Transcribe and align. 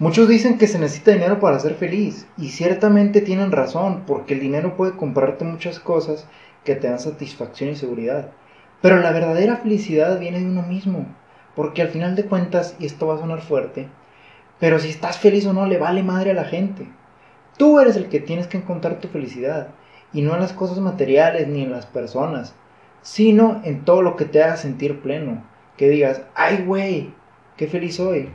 Muchos 0.00 0.28
dicen 0.28 0.58
que 0.58 0.66
se 0.66 0.80
necesita 0.80 1.12
dinero 1.12 1.38
para 1.38 1.60
ser 1.60 1.74
feliz 1.74 2.26
y 2.36 2.48
ciertamente 2.48 3.20
tienen 3.20 3.52
razón 3.52 4.02
porque 4.08 4.34
el 4.34 4.40
dinero 4.40 4.76
puede 4.76 4.96
comprarte 4.96 5.44
muchas 5.44 5.78
cosas 5.78 6.26
que 6.64 6.74
te 6.74 6.88
dan 6.88 6.98
satisfacción 6.98 7.70
y 7.70 7.76
seguridad. 7.76 8.32
Pero 8.82 8.98
la 8.98 9.12
verdadera 9.12 9.58
felicidad 9.58 10.18
viene 10.18 10.40
de 10.40 10.46
uno 10.46 10.62
mismo, 10.62 11.06
porque 11.54 11.80
al 11.80 11.88
final 11.88 12.16
de 12.16 12.24
cuentas, 12.24 12.74
y 12.80 12.86
esto 12.86 13.06
va 13.06 13.14
a 13.14 13.18
sonar 13.18 13.40
fuerte, 13.40 13.86
pero 14.58 14.80
si 14.80 14.88
estás 14.88 15.18
feliz 15.18 15.46
o 15.46 15.52
no 15.52 15.64
le 15.66 15.78
vale 15.78 16.02
madre 16.02 16.32
a 16.32 16.34
la 16.34 16.44
gente. 16.44 16.88
Tú 17.56 17.78
eres 17.78 17.94
el 17.94 18.08
que 18.08 18.18
tienes 18.18 18.48
que 18.48 18.56
encontrar 18.56 18.98
tu 18.98 19.06
felicidad 19.06 19.68
y 20.12 20.22
no 20.22 20.34
en 20.34 20.40
las 20.40 20.52
cosas 20.52 20.80
materiales 20.80 21.46
ni 21.46 21.62
en 21.62 21.70
las 21.70 21.86
personas, 21.86 22.56
sino 23.02 23.60
en 23.62 23.84
todo 23.84 24.02
lo 24.02 24.16
que 24.16 24.24
te 24.24 24.42
haga 24.42 24.56
sentir 24.56 25.00
pleno, 25.02 25.44
que 25.76 25.88
digas, 25.88 26.22
ay 26.34 26.64
güey, 26.64 27.14
qué 27.56 27.68
feliz 27.68 27.94
soy. 27.94 28.28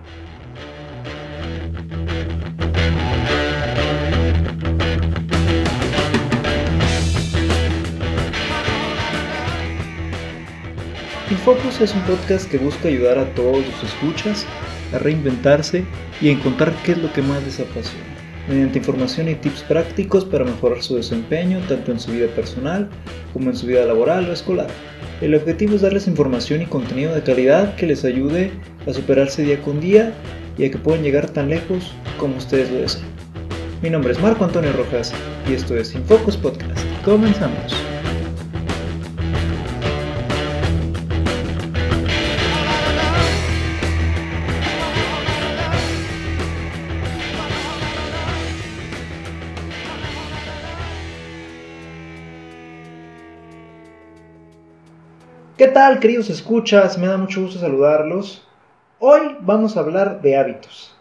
Infocus 11.31 11.79
es 11.79 11.93
un 11.93 12.01
podcast 12.01 12.49
que 12.49 12.57
busca 12.57 12.87
ayudar 12.87 13.19
a 13.19 13.25
todos 13.35 13.57
los 13.57 13.83
escuchas 13.83 14.47
a 14.93 14.97
reinventarse 14.97 15.85
y 16.21 16.29
a 16.29 16.31
encontrar 16.31 16.73
qué 16.83 16.93
es 16.93 16.97
lo 16.97 17.13
que 17.13 17.21
más 17.21 17.43
les 17.43 17.59
apasiona, 17.59 18.03
mediante 18.47 18.79
información 18.79 19.29
y 19.29 19.35
tips 19.35 19.61
prácticos 19.61 20.25
para 20.25 20.43
mejorar 20.43 20.81
su 20.81 20.95
desempeño 20.95 21.59
tanto 21.67 21.91
en 21.91 21.99
su 21.99 22.11
vida 22.13 22.25
personal 22.29 22.89
como 23.31 23.51
en 23.51 23.55
su 23.55 23.67
vida 23.67 23.85
laboral 23.85 24.27
o 24.27 24.33
escolar. 24.33 24.69
El 25.21 25.35
objetivo 25.35 25.75
es 25.75 25.81
darles 25.81 26.07
información 26.07 26.63
y 26.63 26.65
contenido 26.65 27.13
de 27.13 27.21
calidad 27.21 27.75
que 27.75 27.85
les 27.85 28.05
ayude 28.05 28.51
a 28.87 28.93
superarse 28.93 29.43
día 29.43 29.61
con 29.61 29.79
día 29.79 30.13
y 30.57 30.65
a 30.65 30.71
que 30.71 30.79
puedan 30.79 31.03
llegar 31.03 31.29
tan 31.29 31.49
lejos 31.49 31.93
como 32.17 32.37
ustedes 32.37 32.71
lo 32.71 32.79
desean. 32.79 33.05
Mi 33.83 33.91
nombre 33.91 34.13
es 34.13 34.19
Marco 34.19 34.45
Antonio 34.45 34.73
Rojas 34.73 35.13
y 35.47 35.53
esto 35.53 35.77
es 35.77 35.93
Infocus 35.93 36.37
Podcast. 36.37 36.83
Comenzamos. 37.05 37.98
Tal, 55.79 56.01
queridos 56.01 56.29
escuchas? 56.29 56.97
Me 56.97 57.07
da 57.07 57.15
mucho 57.15 57.39
gusto 57.39 57.57
saludarlos. 57.57 58.45
Hoy 58.99 59.37
vamos 59.39 59.77
a 59.77 59.79
hablar 59.79 60.19
de 60.21 60.35
hábitos, 60.35 60.93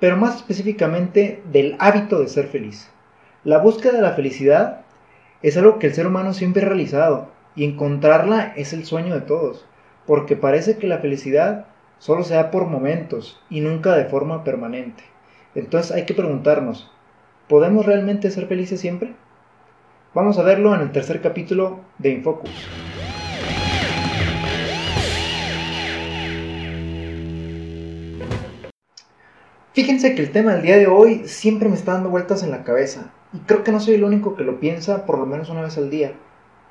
pero 0.00 0.16
más 0.16 0.36
específicamente 0.36 1.42
del 1.52 1.76
hábito 1.78 2.18
de 2.18 2.28
ser 2.28 2.46
feliz. 2.46 2.88
La 3.44 3.58
búsqueda 3.58 3.92
de 3.92 4.00
la 4.00 4.14
felicidad 4.14 4.80
es 5.42 5.58
algo 5.58 5.78
que 5.78 5.88
el 5.88 5.94
ser 5.94 6.06
humano 6.06 6.32
siempre 6.32 6.62
ha 6.62 6.68
realizado 6.68 7.28
y 7.54 7.66
encontrarla 7.66 8.54
es 8.56 8.72
el 8.72 8.86
sueño 8.86 9.12
de 9.12 9.20
todos, 9.20 9.66
porque 10.06 10.36
parece 10.36 10.78
que 10.78 10.86
la 10.86 11.00
felicidad 11.00 11.66
solo 11.98 12.24
se 12.24 12.32
da 12.32 12.50
por 12.50 12.64
momentos 12.64 13.38
y 13.50 13.60
nunca 13.60 13.94
de 13.94 14.06
forma 14.06 14.42
permanente. 14.42 15.04
Entonces 15.54 15.92
hay 15.92 16.06
que 16.06 16.14
preguntarnos, 16.14 16.90
¿podemos 17.46 17.84
realmente 17.84 18.30
ser 18.30 18.46
felices 18.46 18.80
siempre? 18.80 19.12
Vamos 20.14 20.38
a 20.38 20.42
verlo 20.44 20.74
en 20.74 20.80
el 20.80 20.92
tercer 20.92 21.20
capítulo 21.20 21.80
de 21.98 22.08
Infocus. 22.08 22.93
Fíjense 29.74 30.14
que 30.14 30.22
el 30.22 30.30
tema 30.30 30.52
del 30.52 30.62
día 30.62 30.76
de 30.78 30.86
hoy 30.86 31.26
siempre 31.26 31.68
me 31.68 31.74
está 31.74 31.94
dando 31.94 32.08
vueltas 32.08 32.44
en 32.44 32.52
la 32.52 32.62
cabeza 32.62 33.10
y 33.32 33.38
creo 33.38 33.64
que 33.64 33.72
no 33.72 33.80
soy 33.80 33.94
el 33.94 34.04
único 34.04 34.36
que 34.36 34.44
lo 34.44 34.60
piensa 34.60 35.04
por 35.04 35.18
lo 35.18 35.26
menos 35.26 35.50
una 35.50 35.62
vez 35.62 35.76
al 35.76 35.90
día. 35.90 36.12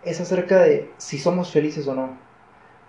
Es 0.06 0.22
acerca 0.22 0.60
de 0.60 0.90
si 0.96 1.18
somos 1.18 1.52
felices 1.52 1.86
o 1.90 1.96
no. 1.96 2.18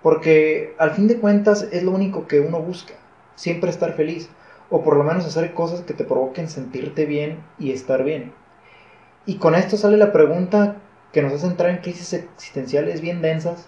Porque 0.05 0.77
al 0.79 0.93
fin 0.93 1.09
de 1.09 1.17
cuentas 1.17 1.67
es 1.73 1.83
lo 1.83 1.91
único 1.91 2.29
que 2.29 2.39
uno 2.39 2.61
busca, 2.61 2.95
siempre 3.35 3.71
estar 3.71 3.95
feliz 3.95 4.31
o 4.71 4.85
por 4.85 4.97
lo 4.97 5.03
menos 5.03 5.27
hacer 5.27 5.53
cosas 5.53 5.81
que 5.81 5.95
te 5.95 6.05
provoquen 6.05 6.49
sentirte 6.49 7.07
bien 7.07 7.41
y 7.59 7.73
estar 7.73 8.05
bien. 8.05 8.33
Y 9.27 9.39
con 9.39 9.57
esto 9.57 9.77
sale 9.77 9.97
la 9.97 10.13
pregunta 10.13 10.77
que 11.13 11.23
nos 11.23 11.33
hace 11.33 11.49
entrar 11.49 11.71
en 11.71 11.79
crisis 11.79 12.13
existenciales 12.13 13.01
bien 13.01 13.21
densas, 13.21 13.67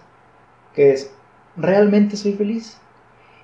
que 0.73 0.93
es, 0.93 1.11
¿realmente 1.57 2.15
soy 2.15 2.35
feliz? 2.35 2.79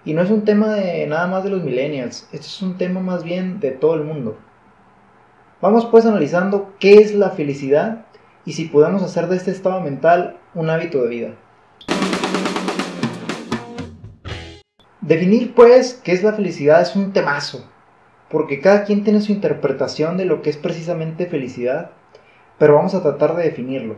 Y 0.05 0.13
no 0.13 0.21
es 0.21 0.29
un 0.29 0.43
tema 0.43 0.73
de 0.73 1.07
nada 1.07 1.27
más 1.27 1.45
de 1.45 1.49
los 1.49 1.63
millennials, 1.63 2.27
esto 2.33 2.45
es 2.45 2.61
un 2.61 2.77
tema 2.77 2.99
más 2.99 3.23
bien 3.23 3.61
de 3.61 3.71
todo 3.71 3.95
el 3.95 4.03
mundo. 4.03 4.37
Vamos 5.61 5.85
pues 5.85 6.05
analizando 6.05 6.73
qué 6.77 6.95
es 6.95 7.15
la 7.15 7.29
felicidad 7.29 8.05
y 8.43 8.51
si 8.51 8.65
podemos 8.65 9.01
hacer 9.01 9.27
de 9.27 9.37
este 9.37 9.51
estado 9.51 9.79
mental 9.79 10.35
un 10.55 10.69
hábito 10.69 11.01
de 11.03 11.07
vida. 11.07 11.29
Definir 14.99 15.53
pues 15.53 16.01
qué 16.03 16.11
es 16.11 16.21
la 16.21 16.33
felicidad 16.33 16.81
es 16.81 16.97
un 16.97 17.13
temazo, 17.13 17.65
porque 18.29 18.59
cada 18.59 18.83
quien 18.83 19.05
tiene 19.05 19.21
su 19.21 19.31
interpretación 19.31 20.17
de 20.17 20.25
lo 20.25 20.41
que 20.41 20.49
es 20.49 20.57
precisamente 20.57 21.27
felicidad, 21.27 21.91
pero 22.57 22.75
vamos 22.75 22.93
a 22.93 23.01
tratar 23.01 23.37
de 23.37 23.43
definirlo. 23.43 23.95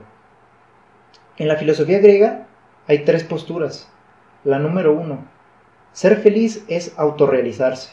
En 1.38 1.48
la 1.48 1.56
filosofía 1.56 1.98
griega 1.98 2.46
hay 2.88 3.06
tres 3.06 3.24
posturas. 3.24 3.92
La 4.44 4.60
número 4.60 4.94
uno, 4.94 5.26
ser 5.96 6.18
feliz 6.18 6.66
es 6.68 6.92
autorrealizarse, 6.98 7.90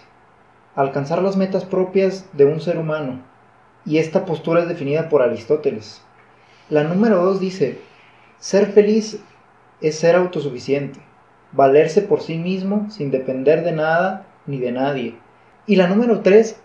alcanzar 0.74 1.22
las 1.22 1.36
metas 1.36 1.64
propias 1.64 2.26
de 2.32 2.44
un 2.44 2.60
ser 2.60 2.76
humano, 2.76 3.22
y 3.86 3.98
esta 3.98 4.24
postura 4.24 4.62
es 4.62 4.68
definida 4.68 5.08
por 5.08 5.22
Aristóteles. 5.22 6.02
La 6.68 6.82
número 6.82 7.22
dos 7.22 7.38
dice, 7.38 7.78
ser 8.40 8.72
feliz 8.72 9.20
es 9.80 9.94
ser 9.94 10.16
autosuficiente, 10.16 10.98
valerse 11.52 12.02
por 12.02 12.22
sí 12.22 12.38
mismo 12.38 12.90
sin 12.90 13.12
depender 13.12 13.62
de 13.62 13.70
nada 13.70 14.26
ni 14.46 14.58
de 14.58 14.72
nadie. 14.72 15.14
Y 15.68 15.76
la 15.76 15.86
número 15.86 16.22
tres, 16.22 16.60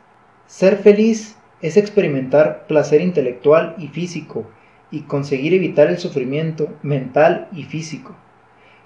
ser 0.47 0.77
feliz 0.77 1.37
es 1.61 1.77
experimentar 1.77 2.65
placer 2.65 2.99
intelectual 2.99 3.75
y 3.77 3.89
físico 3.89 4.47
y 4.89 5.01
conseguir 5.01 5.53
evitar 5.53 5.87
el 5.87 5.99
sufrimiento 5.99 6.69
mental 6.81 7.47
y 7.51 7.65
físico. 7.65 8.15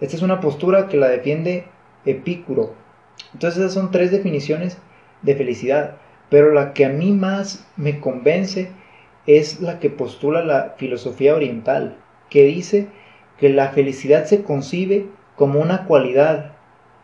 Esta 0.01 0.17
es 0.17 0.21
una 0.21 0.41
postura 0.41 0.89
que 0.89 0.97
la 0.97 1.07
defiende 1.07 1.63
Epicuro. 2.05 2.73
Entonces 3.33 3.59
esas 3.59 3.73
son 3.73 3.91
tres 3.91 4.11
definiciones 4.11 4.77
de 5.21 5.35
felicidad, 5.35 5.97
pero 6.29 6.53
la 6.53 6.73
que 6.73 6.85
a 6.85 6.89
mí 6.89 7.11
más 7.11 7.67
me 7.77 7.99
convence 7.99 8.71
es 9.27 9.61
la 9.61 9.79
que 9.79 9.89
postula 9.89 10.43
la 10.43 10.75
filosofía 10.77 11.35
oriental, 11.35 11.97
que 12.29 12.43
dice 12.45 12.87
que 13.37 13.49
la 13.49 13.69
felicidad 13.69 14.25
se 14.25 14.43
concibe 14.43 15.07
como 15.35 15.59
una 15.59 15.85
cualidad, 15.85 16.53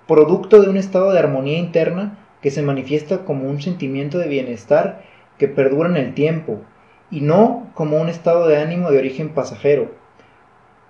producto 0.07 0.62
de 0.62 0.69
un 0.69 0.78
estado 0.78 1.12
de 1.12 1.19
armonía 1.19 1.57
interna 1.57 2.18
que 2.41 2.52
se 2.52 2.62
manifiesta 2.62 3.25
como 3.25 3.50
un 3.50 3.62
sentimiento 3.62 4.18
de 4.18 4.28
bienestar 4.28 5.03
que 5.38 5.47
perdura 5.47 5.90
en 5.90 5.97
el 5.97 6.13
tiempo, 6.13 6.62
y 7.09 7.22
no 7.22 7.69
como 7.74 8.00
un 8.00 8.09
estado 8.09 8.47
de 8.47 8.57
ánimo 8.57 8.91
de 8.91 8.97
origen 8.97 9.30
pasajero. 9.30 9.91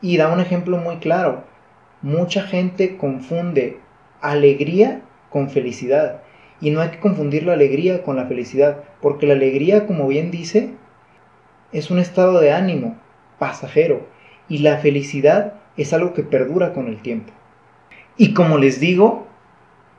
Y 0.01 0.17
da 0.17 0.31
un 0.31 0.39
ejemplo 0.39 0.77
muy 0.77 0.97
claro. 0.97 1.43
Mucha 2.01 2.43
gente 2.43 2.97
confunde 2.97 3.79
alegría 4.31 5.01
con 5.29 5.49
felicidad. 5.49 6.21
Y 6.59 6.71
no 6.71 6.81
hay 6.81 6.89
que 6.89 6.99
confundir 6.99 7.43
la 7.43 7.53
alegría 7.53 8.03
con 8.03 8.15
la 8.15 8.25
felicidad, 8.25 8.83
porque 9.01 9.27
la 9.27 9.33
alegría, 9.33 9.85
como 9.85 10.07
bien 10.07 10.31
dice, 10.31 10.71
es 11.71 11.91
un 11.91 11.99
estado 11.99 12.39
de 12.39 12.51
ánimo 12.51 12.97
pasajero 13.37 14.07
y 14.49 14.59
la 14.59 14.77
felicidad 14.77 15.53
es 15.75 15.93
algo 15.93 16.13
que 16.13 16.23
perdura 16.23 16.73
con 16.73 16.87
el 16.87 17.01
tiempo. 17.01 17.31
Y 18.17 18.33
como 18.33 18.57
les 18.57 18.79
digo, 18.79 19.27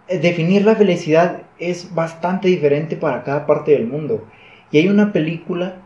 definir 0.08 0.64
la 0.64 0.74
felicidad 0.74 1.42
es 1.58 1.94
bastante 1.94 2.48
diferente 2.48 2.96
para 2.96 3.22
cada 3.22 3.46
parte 3.46 3.72
del 3.72 3.86
mundo. 3.86 4.26
Y 4.70 4.78
hay 4.78 4.88
una 4.88 5.12
película 5.12 5.76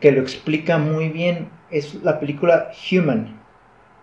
que 0.00 0.10
lo 0.10 0.20
explica 0.20 0.78
muy 0.78 1.08
bien, 1.08 1.48
es 1.70 1.94
la 2.02 2.18
película 2.18 2.70
Human. 2.90 3.40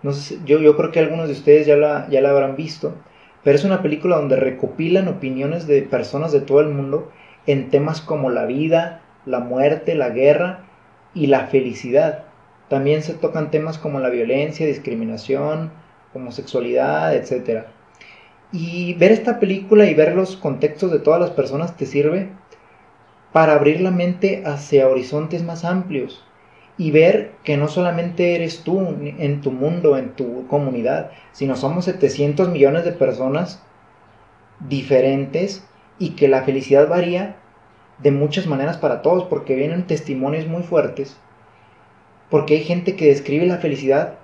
No 0.03 0.13
sé, 0.13 0.39
yo, 0.45 0.59
yo 0.59 0.77
creo 0.77 0.91
que 0.91 1.00
algunos 1.00 1.27
de 1.27 1.33
ustedes 1.33 1.68
ya 1.68 1.75
la, 1.75 2.07
ya 2.09 2.21
la 2.21 2.30
habrán 2.30 2.56
visto 2.56 2.95
pero 3.43 3.55
es 3.55 3.63
una 3.63 3.81
película 3.81 4.17
donde 4.17 4.35
recopilan 4.35 5.07
opiniones 5.07 5.67
de 5.67 5.81
personas 5.81 6.31
de 6.31 6.41
todo 6.41 6.59
el 6.59 6.69
mundo 6.69 7.11
en 7.47 7.69
temas 7.69 8.01
como 8.01 8.29
la 8.29 8.45
vida, 8.45 9.01
la 9.25 9.39
muerte, 9.39 9.95
la 9.95 10.09
guerra 10.09 10.65
y 11.13 11.27
la 11.27 11.47
felicidad. 11.47 12.25
También 12.69 13.01
se 13.01 13.13
tocan 13.13 13.51
temas 13.51 13.77
como 13.77 13.99
la 13.99 14.09
violencia, 14.09 14.65
discriminación, 14.65 15.71
homosexualidad, 16.13 17.15
etc. 17.15 17.65
Y 18.51 18.93
ver 18.95 19.11
esta 19.11 19.39
película 19.39 19.85
y 19.85 19.93
ver 19.93 20.15
los 20.15 20.38
contextos 20.38 20.91
de 20.91 20.99
todas 20.99 21.19
las 21.19 21.31
personas 21.31 21.75
te 21.75 21.85
sirve 21.85 22.29
para 23.31 23.53
abrir 23.53 23.81
la 23.81 23.91
mente 23.91 24.43
hacia 24.45 24.88
horizontes 24.88 25.43
más 25.43 25.65
amplios 25.65 26.25
y 26.77 26.91
ver 26.91 27.33
que 27.44 27.57
no 27.57 27.68
solamente 27.68 28.35
eres 28.35 28.63
tú 28.63 28.79
en 28.79 29.41
tu 29.41 29.51
mundo, 29.51 29.97
en 29.97 30.12
tu 30.15 30.47
comunidad, 30.47 31.12
sino 31.31 31.56
somos 31.56 31.85
700 31.85 32.50
millones 32.50 32.85
de 32.85 32.91
personas 32.91 33.62
diferentes 34.68 35.65
y 36.00 36.12
que 36.12 36.27
la 36.27 36.44
felicidad 36.44 36.88
varía 36.88 37.35
de 38.00 38.12
muchas 38.12 38.47
maneras 38.47 38.77
para 38.77 39.01
todos, 39.01 39.25
porque 39.25 39.56
vienen 39.56 39.85
testimonios 39.85 40.47
muy 40.47 40.63
fuertes, 40.63 41.18
porque 42.29 42.56
hay 42.56 42.63
gente 42.63 42.95
que 42.95 43.07
describe 43.07 43.45
la 43.45 43.57
felicidad 43.57 44.15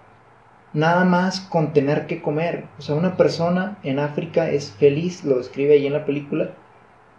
nada 0.74 1.06
más 1.06 1.40
con 1.42 1.74
tener 1.74 2.08
que 2.08 2.22
comer. 2.22 2.66
O 2.80 2.82
sea, 2.82 2.96
una 2.96 3.18
persona 3.18 3.78
en 3.84 4.00
África 4.00 4.50
es 4.50 4.72
feliz, 4.72 5.24
lo 5.24 5.38
describe 5.38 5.74
ahí 5.74 5.88
en 5.88 5.94
la 5.94 6.06
película, 6.06 6.52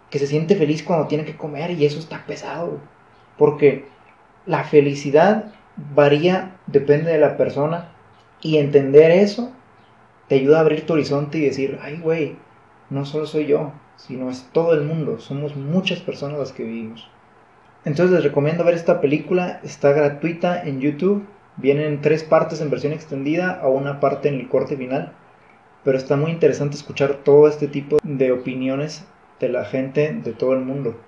que 0.09 0.19
se 0.19 0.27
siente 0.27 0.55
feliz 0.55 0.83
cuando 0.83 1.07
tiene 1.07 1.25
que 1.25 1.37
comer 1.37 1.71
y 1.71 1.85
eso 1.85 1.99
está 1.99 2.25
pesado. 2.25 2.79
Porque 3.37 3.85
la 4.49 4.63
felicidad 4.63 5.53
varía, 5.93 6.57
depende 6.65 7.11
de 7.11 7.19
la 7.19 7.37
persona 7.37 7.89
y 8.41 8.57
entender 8.57 9.11
eso 9.11 9.51
te 10.27 10.35
ayuda 10.35 10.57
a 10.57 10.61
abrir 10.61 10.87
tu 10.87 10.93
horizonte 10.93 11.37
y 11.37 11.41
decir, 11.41 11.77
ay 11.83 11.99
güey, 11.99 12.35
no 12.89 13.05
solo 13.05 13.27
soy 13.27 13.45
yo, 13.45 13.71
sino 13.95 14.31
es 14.31 14.49
todo 14.51 14.73
el 14.73 14.81
mundo, 14.81 15.19
somos 15.19 15.55
muchas 15.55 15.99
personas 15.99 16.39
las 16.39 16.51
que 16.51 16.63
vivimos. 16.63 17.07
Entonces 17.85 18.15
les 18.15 18.23
recomiendo 18.23 18.63
ver 18.63 18.73
esta 18.73 19.01
película, 19.01 19.59
está 19.63 19.91
gratuita 19.93 20.63
en 20.63 20.81
YouTube, 20.81 21.27
vienen 21.57 22.01
tres 22.01 22.23
partes 22.23 22.59
en 22.59 22.71
versión 22.71 22.93
extendida 22.93 23.61
o 23.63 23.69
una 23.69 23.99
parte 23.99 24.29
en 24.29 24.39
el 24.39 24.49
corte 24.49 24.75
final, 24.75 25.13
pero 25.83 25.95
está 25.95 26.15
muy 26.15 26.31
interesante 26.31 26.75
escuchar 26.75 27.19
todo 27.23 27.47
este 27.47 27.67
tipo 27.67 27.99
de 28.01 28.31
opiniones 28.31 29.05
de 29.39 29.49
la 29.49 29.63
gente 29.65 30.11
de 30.11 30.33
todo 30.33 30.53
el 30.53 30.61
mundo. 30.61 30.99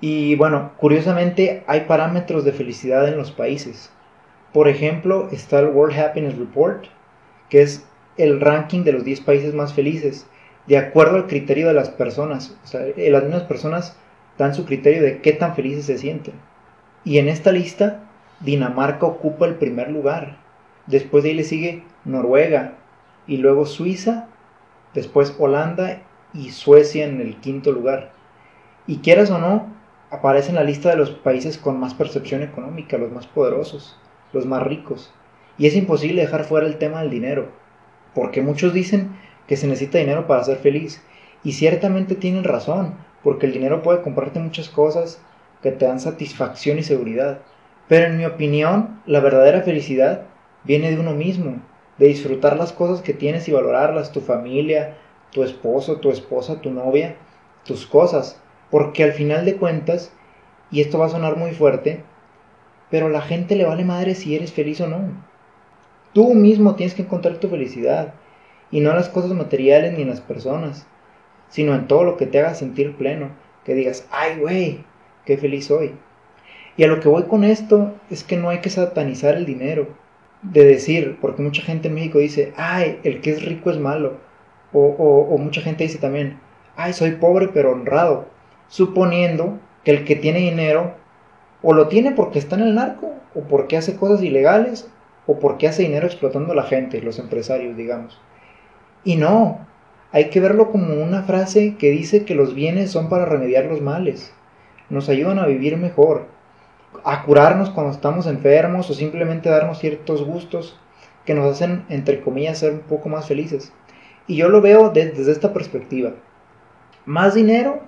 Y 0.00 0.36
bueno, 0.36 0.72
curiosamente 0.76 1.64
hay 1.66 1.82
parámetros 1.82 2.44
de 2.44 2.52
felicidad 2.52 3.08
en 3.08 3.16
los 3.16 3.32
países. 3.32 3.90
Por 4.52 4.68
ejemplo, 4.68 5.28
está 5.32 5.60
el 5.60 5.68
World 5.68 5.98
Happiness 5.98 6.36
Report, 6.38 6.86
que 7.48 7.62
es 7.62 7.86
el 8.16 8.40
ranking 8.40 8.84
de 8.84 8.92
los 8.92 9.04
10 9.04 9.20
países 9.20 9.54
más 9.54 9.72
felices, 9.74 10.26
de 10.66 10.78
acuerdo 10.78 11.16
al 11.16 11.26
criterio 11.26 11.68
de 11.68 11.74
las 11.74 11.90
personas. 11.90 12.56
O 12.64 12.66
sea, 12.66 12.82
eh, 12.86 13.10
las 13.10 13.22
mismas 13.22 13.44
personas 13.44 13.96
dan 14.38 14.54
su 14.54 14.64
criterio 14.64 15.02
de 15.02 15.20
qué 15.20 15.32
tan 15.32 15.54
felices 15.54 15.86
se 15.86 15.98
sienten. 15.98 16.34
Y 17.04 17.18
en 17.18 17.28
esta 17.28 17.52
lista, 17.52 18.04
Dinamarca 18.40 19.06
ocupa 19.06 19.46
el 19.46 19.54
primer 19.54 19.90
lugar. 19.90 20.38
Después 20.86 21.24
de 21.24 21.30
ahí 21.30 21.36
le 21.36 21.44
sigue 21.44 21.84
Noruega, 22.04 22.74
y 23.26 23.38
luego 23.38 23.66
Suiza, 23.66 24.28
después 24.94 25.34
Holanda 25.38 26.02
y 26.32 26.50
Suecia 26.50 27.06
en 27.06 27.20
el 27.20 27.36
quinto 27.36 27.72
lugar. 27.72 28.12
Y 28.86 28.98
quieras 28.98 29.30
o 29.30 29.38
no, 29.38 29.75
aparece 30.16 30.50
en 30.50 30.56
la 30.56 30.64
lista 30.64 30.90
de 30.90 30.96
los 30.96 31.10
países 31.10 31.58
con 31.58 31.80
más 31.80 31.94
percepción 31.94 32.42
económica, 32.42 32.98
los 32.98 33.12
más 33.12 33.26
poderosos, 33.26 33.98
los 34.32 34.46
más 34.46 34.62
ricos. 34.62 35.12
Y 35.58 35.66
es 35.66 35.76
imposible 35.76 36.22
dejar 36.22 36.44
fuera 36.44 36.66
el 36.66 36.78
tema 36.78 37.00
del 37.00 37.10
dinero 37.10 37.48
porque 38.16 38.40
muchos 38.40 38.72
dicen 38.72 39.14
que 39.46 39.58
se 39.58 39.66
necesita 39.66 39.98
dinero 39.98 40.26
para 40.26 40.42
ser 40.42 40.56
feliz. 40.56 41.02
Y 41.44 41.52
ciertamente 41.52 42.14
tienen 42.14 42.44
razón, 42.44 42.94
porque 43.22 43.44
el 43.44 43.52
dinero 43.52 43.82
puede 43.82 44.00
comprarte 44.00 44.40
muchas 44.40 44.70
cosas 44.70 45.20
que 45.62 45.70
te 45.70 45.84
dan 45.84 46.00
satisfacción 46.00 46.78
y 46.78 46.82
seguridad. 46.82 47.40
Pero 47.88 48.06
en 48.06 48.16
mi 48.16 48.24
opinión, 48.24 49.02
la 49.04 49.20
verdadera 49.20 49.60
felicidad 49.60 50.22
viene 50.64 50.90
de 50.90 50.98
uno 50.98 51.12
mismo, 51.12 51.60
de 51.98 52.06
disfrutar 52.06 52.56
las 52.56 52.72
cosas 52.72 53.02
que 53.02 53.12
tienes 53.12 53.46
y 53.48 53.52
valorarlas, 53.52 54.12
tu 54.12 54.20
familia, 54.22 54.96
tu 55.30 55.44
esposo, 55.44 55.96
tu 55.96 56.10
esposa, 56.10 56.62
tu 56.62 56.70
novia, 56.70 57.16
tus 57.66 57.86
cosas. 57.86 58.40
Porque 58.70 59.04
al 59.04 59.12
final 59.12 59.44
de 59.44 59.56
cuentas, 59.56 60.12
y 60.70 60.80
esto 60.80 60.98
va 60.98 61.06
a 61.06 61.10
sonar 61.10 61.36
muy 61.36 61.52
fuerte, 61.52 62.02
pero 62.90 63.06
a 63.06 63.10
la 63.10 63.22
gente 63.22 63.56
le 63.56 63.64
vale 63.64 63.84
madre 63.84 64.14
si 64.14 64.34
eres 64.34 64.52
feliz 64.52 64.80
o 64.80 64.88
no. 64.88 65.24
Tú 66.12 66.34
mismo 66.34 66.76
tienes 66.76 66.94
que 66.94 67.02
encontrar 67.02 67.38
tu 67.38 67.48
felicidad 67.48 68.14
y 68.70 68.80
no 68.80 68.90
en 68.90 68.96
las 68.96 69.08
cosas 69.08 69.32
materiales 69.32 69.92
ni 69.92 70.02
en 70.02 70.08
las 70.08 70.20
personas, 70.20 70.86
sino 71.48 71.74
en 71.74 71.86
todo 71.86 72.04
lo 72.04 72.16
que 72.16 72.26
te 72.26 72.40
haga 72.40 72.54
sentir 72.54 72.96
pleno, 72.96 73.30
que 73.64 73.74
digas, 73.74 74.06
ay 74.10 74.38
güey, 74.38 74.84
qué 75.24 75.36
feliz 75.36 75.66
soy. 75.66 75.92
Y 76.76 76.84
a 76.84 76.88
lo 76.88 77.00
que 77.00 77.08
voy 77.08 77.24
con 77.24 77.44
esto 77.44 77.94
es 78.10 78.24
que 78.24 78.36
no 78.36 78.48
hay 78.48 78.60
que 78.60 78.70
satanizar 78.70 79.34
el 79.34 79.46
dinero, 79.46 79.88
de 80.42 80.64
decir, 80.64 81.18
porque 81.20 81.42
mucha 81.42 81.62
gente 81.62 81.88
en 81.88 81.94
México 81.94 82.18
dice, 82.18 82.52
ay, 82.56 83.00
el 83.02 83.20
que 83.20 83.30
es 83.30 83.44
rico 83.44 83.70
es 83.70 83.78
malo, 83.78 84.18
o, 84.72 84.80
o 84.80 85.38
mucha 85.38 85.60
gente 85.62 85.84
dice 85.84 85.98
también, 85.98 86.38
ay, 86.76 86.92
soy 86.92 87.12
pobre 87.12 87.48
pero 87.48 87.72
honrado, 87.72 88.28
suponiendo 88.68 89.58
que 89.84 89.92
el 89.92 90.04
que 90.04 90.16
tiene 90.16 90.40
dinero 90.40 90.94
o 91.62 91.72
lo 91.72 91.88
tiene 91.88 92.12
porque 92.12 92.38
está 92.38 92.56
en 92.56 92.62
el 92.62 92.74
narco, 92.74 93.12
o 93.34 93.42
porque 93.42 93.76
hace 93.76 93.96
cosas 93.96 94.22
ilegales, 94.22 94.88
o 95.26 95.38
porque 95.38 95.68
hace 95.68 95.82
dinero 95.82 96.06
explotando 96.06 96.52
a 96.52 96.56
la 96.56 96.62
gente, 96.62 97.02
los 97.02 97.18
empresarios, 97.18 97.76
digamos. 97.76 98.20
Y 99.04 99.16
no, 99.16 99.66
hay 100.12 100.30
que 100.30 100.40
verlo 100.40 100.70
como 100.70 100.94
una 100.94 101.22
frase 101.22 101.76
que 101.76 101.90
dice 101.90 102.24
que 102.24 102.34
los 102.34 102.54
bienes 102.54 102.90
son 102.90 103.08
para 103.08 103.24
remediar 103.24 103.66
los 103.66 103.80
males, 103.80 104.32
nos 104.88 105.08
ayudan 105.08 105.38
a 105.38 105.46
vivir 105.46 105.76
mejor, 105.76 106.26
a 107.04 107.24
curarnos 107.24 107.70
cuando 107.70 107.92
estamos 107.92 108.26
enfermos 108.26 108.88
o 108.88 108.94
simplemente 108.94 109.48
darnos 109.48 109.78
ciertos 109.78 110.24
gustos 110.24 110.78
que 111.24 111.34
nos 111.34 111.52
hacen, 111.52 111.84
entre 111.88 112.20
comillas, 112.20 112.58
ser 112.58 112.72
un 112.72 112.80
poco 112.80 113.08
más 113.08 113.26
felices. 113.26 113.72
Y 114.28 114.36
yo 114.36 114.48
lo 114.48 114.60
veo 114.60 114.90
desde 114.90 115.30
esta 115.30 115.52
perspectiva. 115.52 116.12
Más 117.04 117.34
dinero 117.34 117.80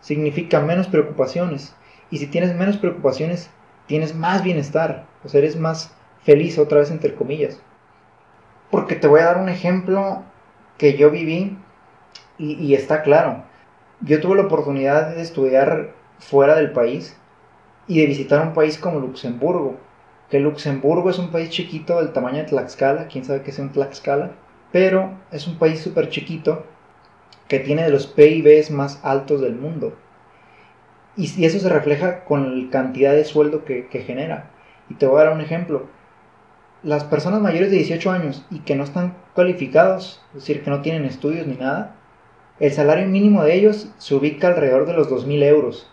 significa 0.00 0.60
menos 0.60 0.86
preocupaciones. 0.88 1.74
Y 2.10 2.18
si 2.18 2.26
tienes 2.26 2.54
menos 2.54 2.76
preocupaciones, 2.76 3.50
tienes 3.86 4.14
más 4.14 4.42
bienestar. 4.42 5.06
O 5.24 5.28
sea, 5.28 5.38
eres 5.38 5.56
más 5.56 5.94
feliz 6.22 6.58
otra 6.58 6.78
vez 6.78 6.90
entre 6.90 7.14
comillas. 7.14 7.60
Porque 8.70 8.96
te 8.96 9.08
voy 9.08 9.20
a 9.20 9.26
dar 9.26 9.38
un 9.38 9.48
ejemplo 9.48 10.22
que 10.78 10.96
yo 10.96 11.10
viví 11.10 11.56
y, 12.38 12.74
está 12.74 13.02
claro. 13.02 13.44
Yo 14.00 14.20
tuve 14.20 14.36
la 14.36 14.42
oportunidad 14.42 15.14
de 15.14 15.22
estudiar 15.22 15.92
fuera 16.18 16.56
del 16.56 16.72
país 16.72 17.16
y 17.86 18.00
de 18.00 18.06
visitar 18.06 18.46
un 18.46 18.52
país 18.52 18.78
como 18.78 19.00
Luxemburgo. 19.00 19.76
Que 20.28 20.40
Luxemburgo 20.40 21.08
es 21.08 21.18
un 21.18 21.30
país 21.30 21.50
chiquito 21.50 21.98
del 21.98 22.12
tamaño 22.12 22.38
de 22.38 22.44
Tlaxcala, 22.44 23.06
quién 23.06 23.24
sabe 23.24 23.42
qué 23.42 23.52
es 23.52 23.58
un 23.58 23.70
Tlaxcala, 23.70 24.32
pero 24.72 25.12
es 25.30 25.46
un 25.46 25.56
país 25.56 25.80
súper 25.80 26.10
chiquito 26.10 26.64
que 27.48 27.60
tiene 27.60 27.82
de 27.82 27.90
los 27.90 28.06
PIBs 28.06 28.70
más 28.70 29.00
altos 29.04 29.40
del 29.40 29.54
mundo. 29.54 29.96
Y, 31.16 31.44
eso 31.44 31.58
se 31.58 31.68
refleja 31.68 32.24
con 32.24 32.64
la 32.64 32.70
cantidad 32.70 33.12
de 33.12 33.24
sueldo 33.24 33.64
que, 33.64 33.88
que 33.88 34.00
genera. 34.00 34.50
Y 34.88 34.94
te 34.94 35.06
voy 35.06 35.20
a 35.20 35.24
dar 35.24 35.32
un 35.32 35.40
ejemplo 35.40 35.86
las 36.82 37.04
personas 37.04 37.40
mayores 37.40 37.70
de 37.70 37.78
18 37.78 38.10
años 38.10 38.46
y 38.50 38.60
que 38.60 38.76
no 38.76 38.84
están 38.84 39.16
cualificados, 39.34 40.22
es 40.28 40.42
decir, 40.42 40.62
que 40.62 40.70
no 40.70 40.82
tienen 40.82 41.04
estudios 41.04 41.46
ni 41.46 41.56
nada, 41.56 41.96
el 42.60 42.72
salario 42.72 43.08
mínimo 43.08 43.42
de 43.42 43.54
ellos 43.54 43.92
se 43.98 44.14
ubica 44.14 44.48
alrededor 44.48 44.86
de 44.86 44.92
los 44.92 45.10
2.000 45.10 45.42
euros 45.42 45.90